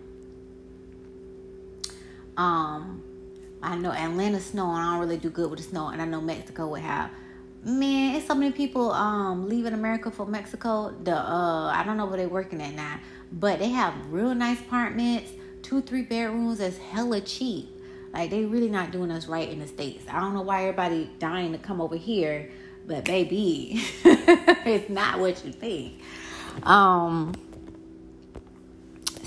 [2.37, 3.03] Um,
[3.63, 4.75] I know Atlanta's snowing.
[4.75, 7.11] I don't really do good with the snow, and I know Mexico would have.
[7.63, 10.95] Man, it's so many people um leaving America for Mexico.
[11.03, 12.99] The uh, I don't know where they're working at now,
[13.31, 17.69] but they have real nice apartments, two three bedrooms that's hella cheap.
[18.13, 20.03] Like they really not doing us right in the states.
[20.09, 22.49] I don't know why everybody dying to come over here,
[22.87, 23.73] but baby,
[24.03, 26.01] it's not what you think.
[26.63, 27.33] Um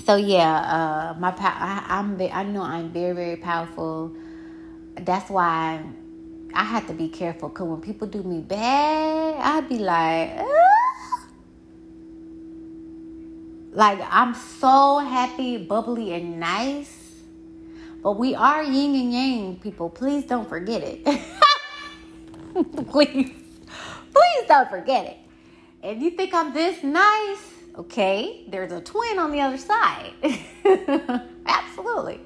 [0.04, 4.14] so yeah, uh, my I, I'm I know I'm very very powerful.
[4.96, 5.82] That's why
[6.52, 7.48] I have to be careful.
[7.48, 11.28] Cause when people do me bad, I'd be like, Ugh.
[13.72, 17.00] like I'm so happy, bubbly, and nice.
[18.02, 19.88] But we are yin and yang people.
[19.88, 21.02] Please don't forget it.
[22.90, 23.32] please,
[24.12, 25.16] please don't forget it.
[25.82, 30.12] If you think I'm this nice Okay, there's a twin on the other side.
[31.46, 32.20] Absolutely.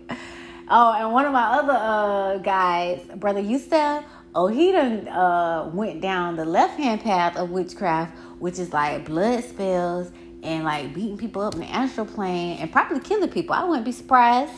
[0.68, 6.02] Oh, and one of my other uh, guys, brother Yusef, oh, he done uh, went
[6.02, 11.16] down the left hand path of witchcraft, which is like blood spells and like beating
[11.16, 13.54] people up in the astral plane and probably killing people.
[13.54, 14.52] I wouldn't be surprised.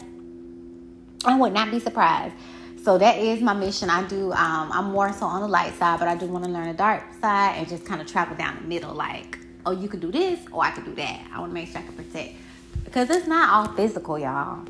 [1.24, 2.34] I would not be surprised.
[2.82, 3.90] So that is my mission.
[3.90, 4.32] I do.
[4.32, 6.74] Um, I'm more so on the light side, but I do want to learn the
[6.74, 10.10] dark side and just kind of travel down the middle, like oh, you could do
[10.10, 11.20] this or I could do that.
[11.32, 12.34] I want to make sure I can protect.
[12.84, 14.64] Because it's not all physical, y'all.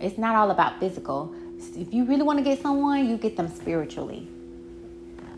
[0.00, 1.34] It's not all about physical.
[1.76, 4.28] If you really want to get someone, you get them spiritually.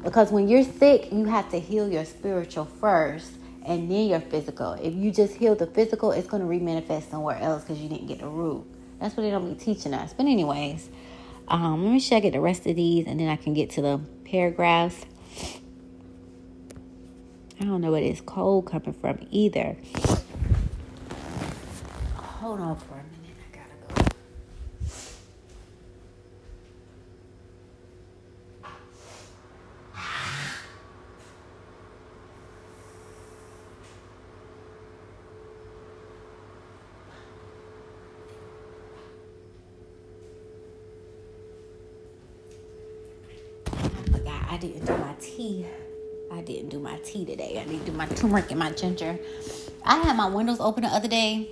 [0.04, 3.32] Because when you're sick, you have to heal your spiritual first
[3.64, 4.72] and then your physical.
[4.74, 8.06] If you just heal the physical, it's going to remanifest somewhere else because you didn't
[8.08, 8.64] get the root.
[9.00, 10.12] That's what they don't be teaching us.
[10.12, 10.88] But, anyways,
[11.48, 13.82] um, let me check it the rest of these and then I can get to
[13.82, 15.04] the paragraphs.
[17.62, 19.76] I don't know where this cold coming from either.
[22.16, 23.36] Hold on for a minute.
[28.64, 28.68] I.
[43.72, 45.64] I forgot I didn't do my tea.
[46.32, 47.62] I didn't do my tea today.
[47.64, 49.18] I need to do my turmeric and my ginger.
[49.84, 51.50] I had my windows open the other day,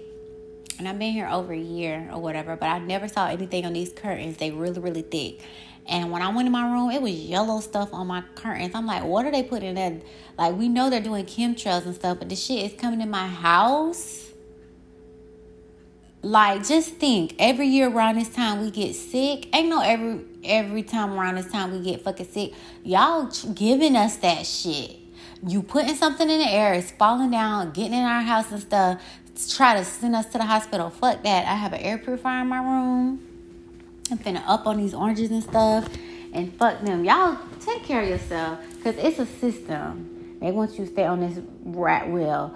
[0.78, 3.74] and I've been here over a year or whatever, but I never saw anything on
[3.74, 4.38] these curtains.
[4.38, 5.40] They really, really thick.
[5.86, 8.74] And when I went in my room, it was yellow stuff on my curtains.
[8.74, 10.00] I'm like, what are they putting in there?
[10.38, 13.26] Like, we know they're doing chemtrails and stuff, but this shit is coming in my
[13.26, 14.29] house.
[16.22, 19.54] Like, just think, every year around this time we get sick.
[19.54, 22.52] Ain't no every every time around this time we get fucking sick.
[22.84, 24.98] Y'all giving us that shit.
[25.46, 29.02] You putting something in the air, it's falling down, getting in our house and stuff.
[29.56, 30.90] Try to send us to the hospital.
[30.90, 31.46] Fuck that.
[31.46, 33.26] I have an air purifier in my room.
[34.10, 35.88] I'm finna up on these oranges and stuff.
[36.34, 37.02] And fuck them.
[37.02, 38.58] Y'all take care of yourself.
[38.84, 40.36] Cause it's a system.
[40.42, 42.54] They want you to stay on this rat wheel.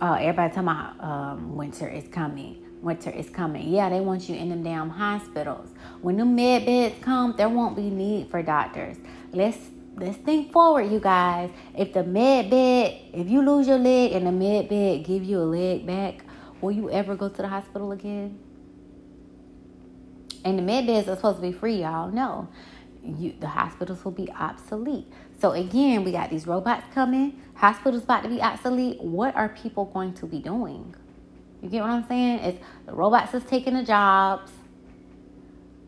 [0.00, 3.68] Uh, everybody talking about um, winter is coming winter is coming.
[3.68, 5.70] Yeah, they want you in them damn hospitals.
[6.02, 8.96] When the med beds come, there won't be need for doctors.
[9.32, 9.58] Let's
[9.96, 11.50] let's think forward, you guys.
[11.76, 15.40] If the med bed, if you lose your leg and the med bed give you
[15.40, 16.24] a leg back,
[16.60, 18.38] will you ever go to the hospital again?
[20.44, 22.10] And the med beds are supposed to be free, y'all.
[22.10, 22.48] No.
[23.02, 25.06] You, the hospitals will be obsolete.
[25.38, 27.40] So again, we got these robots coming.
[27.54, 29.00] Hospitals about to be obsolete.
[29.02, 30.94] What are people going to be doing?
[31.64, 32.40] You get what I'm saying?
[32.40, 34.52] It's the robots is taking the jobs.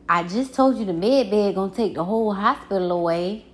[0.08, 3.44] I just told you the med bed gonna take the whole hospital away.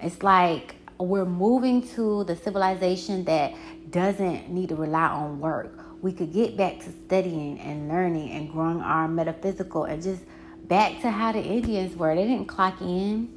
[0.00, 3.52] It's like we're moving to the civilization that
[3.90, 5.78] doesn't need to rely on work.
[6.00, 10.22] We could get back to studying and learning and growing our metaphysical and just
[10.68, 12.14] back to how the Indians were.
[12.14, 13.28] They didn't clock in.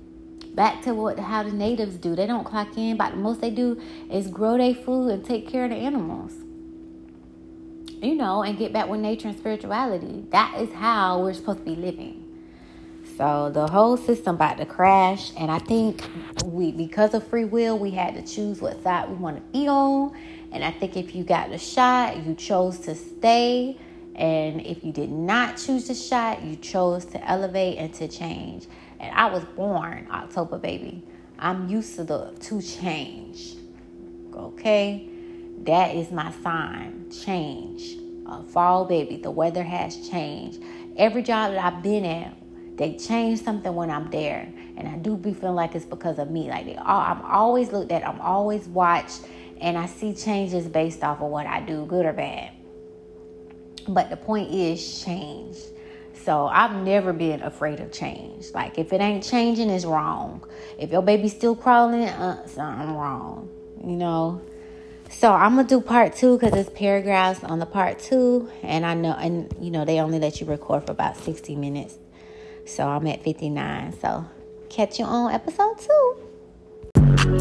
[0.56, 2.16] Back to what how the natives do.
[2.16, 5.50] They don't clock in, but the most they do is grow their food and take
[5.50, 6.43] care of the animals
[8.04, 10.26] you know, and get back with nature and spirituality.
[10.32, 12.20] That is how we're supposed to be living.
[13.18, 16.04] So the whole system about to crash, and I think
[16.46, 19.68] we, because of free will, we had to choose what side we want to be
[19.68, 20.16] on.
[20.52, 23.78] And I think if you got the shot, you chose to stay,
[24.16, 28.68] And if you did not choose the shot, you chose to elevate and to change.
[29.00, 31.04] And I was born October baby.
[31.40, 33.56] I'm used to the to change.
[34.36, 35.10] Okay?
[35.64, 37.10] That is my sign.
[37.10, 37.98] Change.
[38.50, 39.18] Fall baby.
[39.18, 40.62] The weather has changed.
[40.98, 42.36] Every job that I've been at,
[42.78, 44.52] they change something when I'm there.
[44.76, 46.50] And I do be feeling like it's because of me.
[46.50, 49.22] Like they all, I'm always looked at, I'm always watched,
[49.62, 52.52] and I see changes based off of what I do, good or bad.
[53.88, 55.58] But the point is change.
[56.26, 58.52] So I've never been afraid of change.
[58.54, 60.44] Like if it ain't changing, it's wrong.
[60.80, 63.50] If your baby's still crawling, uh, something wrong.
[63.84, 64.42] You know.
[65.14, 68.94] So I'm gonna do part two because it's paragraphs on the part two, and I
[68.94, 71.98] know, and you know, they only let you record for about 60 minutes.
[72.66, 73.94] So I'm at 59.
[74.02, 74.26] So
[74.70, 76.16] catch you on episode two.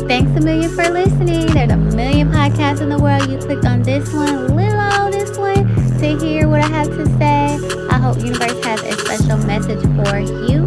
[0.07, 1.47] Thanks a million for listening.
[1.47, 3.29] There's a million podcasts in the world.
[3.29, 5.67] You clicked on this one, little on this one,
[5.99, 7.59] to hear what I have to say.
[7.91, 10.67] I hope Universe has a special message for you.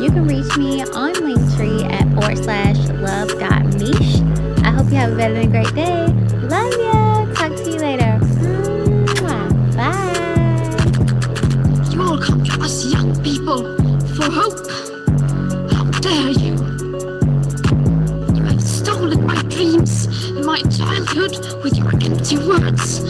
[0.00, 4.64] You can reach me on Linktree at forward slash Luv.meesh.
[4.64, 6.25] I hope you have a better than great day.
[6.48, 7.26] Love ya.
[7.34, 8.18] Talk to you later.
[9.74, 10.14] Bye.
[11.90, 13.62] You all come to us young people
[14.14, 14.62] for hope.
[15.72, 16.54] How dare you?
[18.36, 21.34] You have stolen my dreams and my childhood
[21.64, 23.00] with your empty words.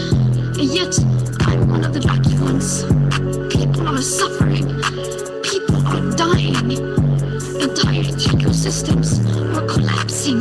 [0.56, 0.98] And yet,
[1.40, 2.84] I'm one of the lucky ones.
[3.52, 4.66] People are suffering.
[5.42, 6.70] People are dying.
[7.60, 9.20] Entire ecosystems
[9.54, 10.40] are collapsing.